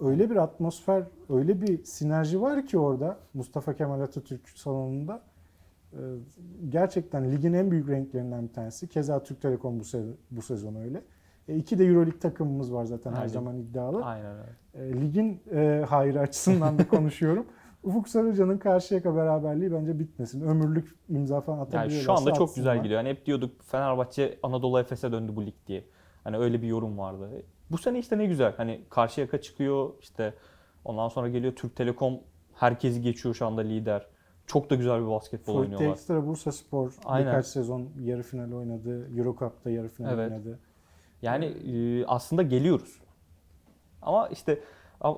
öyle 0.02 0.30
bir 0.30 0.36
atmosfer, 0.36 1.04
öyle 1.30 1.62
bir 1.62 1.84
sinerji 1.84 2.42
var 2.42 2.66
ki 2.66 2.80
orada 2.80 3.18
Mustafa 3.34 3.74
Kemal 3.74 4.02
Atatürk 4.02 4.50
salonunda. 4.50 5.22
Ee, 5.94 5.98
Gerçekten 6.70 7.32
ligin 7.32 7.54
en 7.54 7.72
büyük 7.72 7.90
renklerinden 7.90 8.48
bir 8.48 8.54
tanesi. 8.54 8.88
Keza 8.88 9.24
Türk 9.24 9.42
Telekom 9.42 9.80
bu, 9.80 9.84
se- 9.84 10.14
bu 10.32 10.42
sezon 10.42 10.76
öyle. 10.76 11.02
E, 11.48 11.56
iki 11.56 11.80
de 11.80 11.86
Euroleague 11.86 12.20
takımımız 12.20 12.74
var 12.74 12.86
zaten 12.86 13.12
her 13.12 13.18
Aynen. 13.18 13.28
zaman 13.28 13.58
iddialı. 13.58 14.06
Aynen 14.06 14.36
öyle. 14.38 14.90
E, 14.98 15.02
ligin 15.02 15.42
e, 15.52 15.86
hayrı 15.90 16.20
açısından 16.20 16.78
da 16.80 16.88
konuşuyorum. 16.90 17.46
Ufuk 17.84 18.08
Sarıcan'ın 18.10 18.58
Karşıyaka 18.58 19.16
beraberliği 19.16 19.72
bence 19.72 20.00
bitmesin. 20.00 20.42
Ömürlük 20.42 20.96
imza 21.10 21.42
falan 21.42 21.58
Yani 21.58 21.68
atabiliyorlarsa 21.68 22.04
şu 22.06 22.12
anda 22.14 22.34
çok 22.34 22.50
atsınlar. 22.50 22.74
güzel 22.74 22.84
gidiyor. 22.84 23.00
Hani 23.00 23.10
hep 23.10 23.26
diyorduk 23.26 23.64
Fenerbahçe 23.64 24.40
Anadolu 24.44 24.80
Efes'e 24.80 25.12
döndü 25.12 25.36
bu 25.36 25.46
lig 25.46 25.54
diye. 25.68 25.84
Hani 26.24 26.38
öyle 26.38 26.62
bir 26.62 26.68
yorum 26.68 26.98
vardı. 26.98 27.30
Bu 27.72 27.78
sene 27.78 28.00
işte 28.00 28.18
ne 28.18 28.26
güzel. 28.26 28.54
Hani 28.58 28.82
Karşıyaka 28.90 29.42
çıkıyor 29.42 29.90
işte 30.02 30.34
ondan 30.86 31.08
sonra 31.08 31.30
geliyor 31.30 31.56
Türk 31.56 31.76
Telekom 31.76 32.20
herkesi 32.54 33.02
geçiyor 33.02 33.36
şu 33.36 33.46
anda 33.46 33.62
lider. 33.62 34.06
Çok 34.48 34.70
da 34.70 34.76
güzel 34.76 35.02
bir 35.02 35.08
basketbol 35.08 35.54
Forte 35.54 35.60
oynuyorlar. 35.60 35.92
Extra 35.92 36.28
Bursa 36.28 36.52
Spor 36.52 36.94
Aynen. 37.06 37.28
birkaç 37.28 37.46
sezon 37.46 37.90
yarı 38.04 38.24
final 38.24 38.52
oynadı. 38.52 39.18
Eurocup'ta 39.18 39.70
yarı 39.70 39.88
final 39.88 40.14
Evet. 40.14 40.32
oynadı. 40.32 40.60
Yani 41.22 41.46
e, 41.46 42.06
aslında 42.06 42.44
geliyoruz. 42.44 43.02
Ama 44.02 44.28
işte 44.28 44.60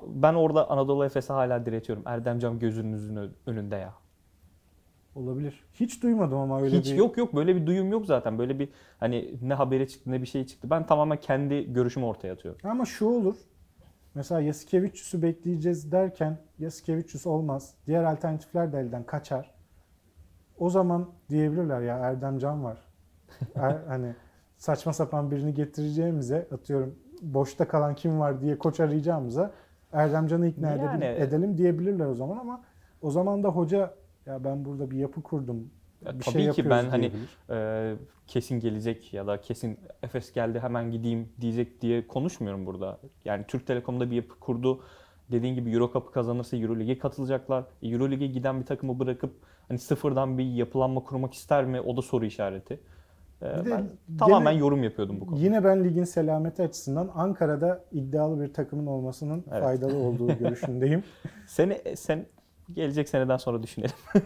ben 0.08 0.34
orada 0.34 0.70
Anadolu 0.70 1.06
Efes'e 1.06 1.34
hala 1.34 1.66
diretiyorum. 1.66 2.04
Erdemcan 2.08 2.60
gözünüzün 2.60 3.36
önünde 3.46 3.76
ya. 3.76 3.94
Olabilir. 5.16 5.64
Hiç 5.74 6.04
duymadım 6.04 6.38
ama 6.38 6.62
öyle 6.62 6.78
Hiç 6.78 6.92
bir... 6.92 6.98
yok 6.98 7.18
yok 7.18 7.36
böyle 7.36 7.56
bir 7.56 7.66
duyum 7.66 7.92
yok 7.92 8.06
zaten. 8.06 8.38
Böyle 8.38 8.60
bir 8.60 8.70
hani 9.00 9.36
ne 9.42 9.54
haberi 9.54 9.88
çıktı 9.88 10.12
ne 10.12 10.22
bir 10.22 10.28
şey 10.28 10.46
çıktı. 10.46 10.70
Ben 10.70 10.86
tamamen 10.86 11.18
kendi 11.20 11.74
görüşümü 11.74 12.06
ortaya 12.06 12.34
atıyorum. 12.34 12.62
Ama 12.70 12.86
şu 12.86 13.06
olur. 13.06 13.36
Mesela 14.16 14.42
Yasikevicius'u 14.42 15.22
bekleyeceğiz 15.22 15.92
derken 15.92 16.38
Yasikevicius 16.60 17.28
olmaz. 17.28 17.74
Diğer 17.88 18.04
alternatifler 18.04 18.74
de 18.74 18.80
elden 18.80 19.04
kaçar. 19.04 19.52
O 20.58 20.70
zaman 20.70 21.10
diyebilirler 21.30 21.82
ya 21.82 21.98
Erdem 21.98 22.40
Can 22.40 22.64
var. 22.64 22.78
Er- 23.56 23.84
hani 23.88 24.16
saçma 24.58 24.94
sapan 24.94 25.32
birini 25.32 25.54
getireceğimize 25.54 26.48
atıyorum 26.52 26.96
boşta 27.22 27.68
kalan 27.68 27.96
kim 27.96 28.20
var 28.20 28.42
diye 28.42 28.58
koç 28.58 28.80
arayacağımıza 28.80 29.52
Erdem 29.94 30.28
Can'ı 30.28 30.48
ikna 30.48 30.70
Yani- 30.72 30.82
edebil- 31.06 31.22
edelim 31.22 31.58
diyebilirler 31.58 32.06
o 32.06 32.14
zaman 32.14 32.38
ama 32.38 32.64
o 33.02 33.12
zaman 33.12 33.44
da 33.44 33.50
hoca 33.50 33.94
ya 34.26 34.44
ben 34.44 34.66
burada 34.66 34.92
bir 34.92 34.98
yapı 34.98 35.22
kurdum. 35.24 35.70
Ya 36.06 36.20
bir 36.20 36.24
tabii 36.24 36.34
şey 36.44 36.52
ki 36.52 36.70
ben 36.70 36.86
hani 36.86 37.12
e, 37.50 37.96
kesin 38.28 38.60
gelecek 38.60 39.14
ya 39.14 39.28
da 39.28 39.42
kesin 39.42 39.80
Efes 40.04 40.34
geldi 40.34 40.60
hemen 40.60 40.92
gideyim 40.92 41.30
diyecek 41.42 41.82
diye 41.82 42.08
konuşmuyorum 42.08 42.66
burada. 42.66 43.00
Yani 43.26 43.46
Türk 43.48 43.68
Telekom'da 43.68 44.12
bir 44.12 44.16
yapı 44.16 44.40
kurdu. 44.40 44.82
Dediğin 45.32 45.56
gibi 45.56 45.72
Euro 45.72 45.90
Cup'ı 45.94 46.12
kazanırsa 46.12 46.58
Euro 46.58 46.80
Lig'e 46.80 46.98
katılacaklar. 46.98 47.64
E, 47.82 47.88
Euro 47.88 48.12
Lig'e 48.12 48.28
giden 48.28 48.60
bir 48.60 48.66
takımı 48.66 49.00
bırakıp 49.00 49.34
hani 49.68 49.80
sıfırdan 49.80 50.38
bir 50.38 50.46
yapılanma 50.46 51.04
kurmak 51.04 51.34
ister 51.34 51.66
mi? 51.66 51.82
O 51.82 51.98
da 51.98 52.02
soru 52.02 52.26
işareti. 52.26 52.80
E, 53.44 53.46
Bir 53.46 53.66
de 53.66 53.72
ben 53.72 53.78
gene- 53.78 54.18
tamamen 54.20 54.52
yorum 54.52 54.84
yapıyordum 54.84 55.22
bu 55.22 55.26
konuda. 55.28 55.42
Yine 55.42 55.64
ben 55.64 55.84
ligin 55.84 56.04
selameti 56.04 56.62
açısından 56.64 57.12
Ankara'da 57.16 57.84
iddialı 57.92 58.42
bir 58.42 58.54
takımın 58.54 58.86
olmasının 58.86 59.44
Evet. 59.52 59.64
faydalı 59.64 59.98
olduğu 59.98 60.28
görüşündeyim. 60.40 61.04
Seni 61.48 61.82
sen 61.96 62.26
gelecek 62.74 63.10
seneden 63.10 63.38
sonra 63.38 63.64
düşünelim. 63.64 63.96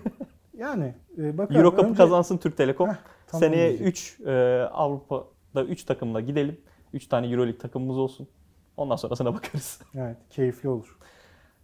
Yani 0.57 0.93
e, 1.17 1.37
bakalım. 1.37 1.61
Euro 1.61 1.69
Cup'ı 1.71 1.87
Önce- 1.87 1.97
kazansın 1.97 2.37
Türk 2.37 2.57
Telekom. 2.57 2.89
Heh, 2.89 2.95
tamam 3.27 3.39
Seneye 3.43 3.69
diyecek. 3.69 3.87
3 3.87 4.19
Avrupa'da 4.71 5.63
3 5.63 5.83
takımla 5.83 6.21
gidelim. 6.21 6.61
3 6.93 7.07
tane 7.07 7.27
Euro 7.27 7.41
League 7.41 7.57
takımımız 7.57 7.97
olsun. 7.97 8.27
Ondan 8.77 8.95
sonrasına 8.95 9.33
bakarız. 9.33 9.81
Evet, 9.95 10.17
keyifli 10.29 10.69
olur. 10.69 10.97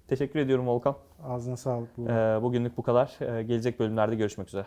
Teşekkür 0.08 0.40
ediyorum 0.40 0.68
Volkan. 0.68 0.96
Ağzına 1.24 1.58
sağlık. 1.58 1.98
Bu. 1.98 2.10
Ee, 2.10 2.40
bugünlük 2.42 2.78
bu 2.78 2.84
kadar. 2.84 3.18
Ee, 3.22 3.44
gelecek 3.44 3.80
bölümlerde 3.80 4.16
görüşmek 4.16 4.48
üzere. 4.48 4.66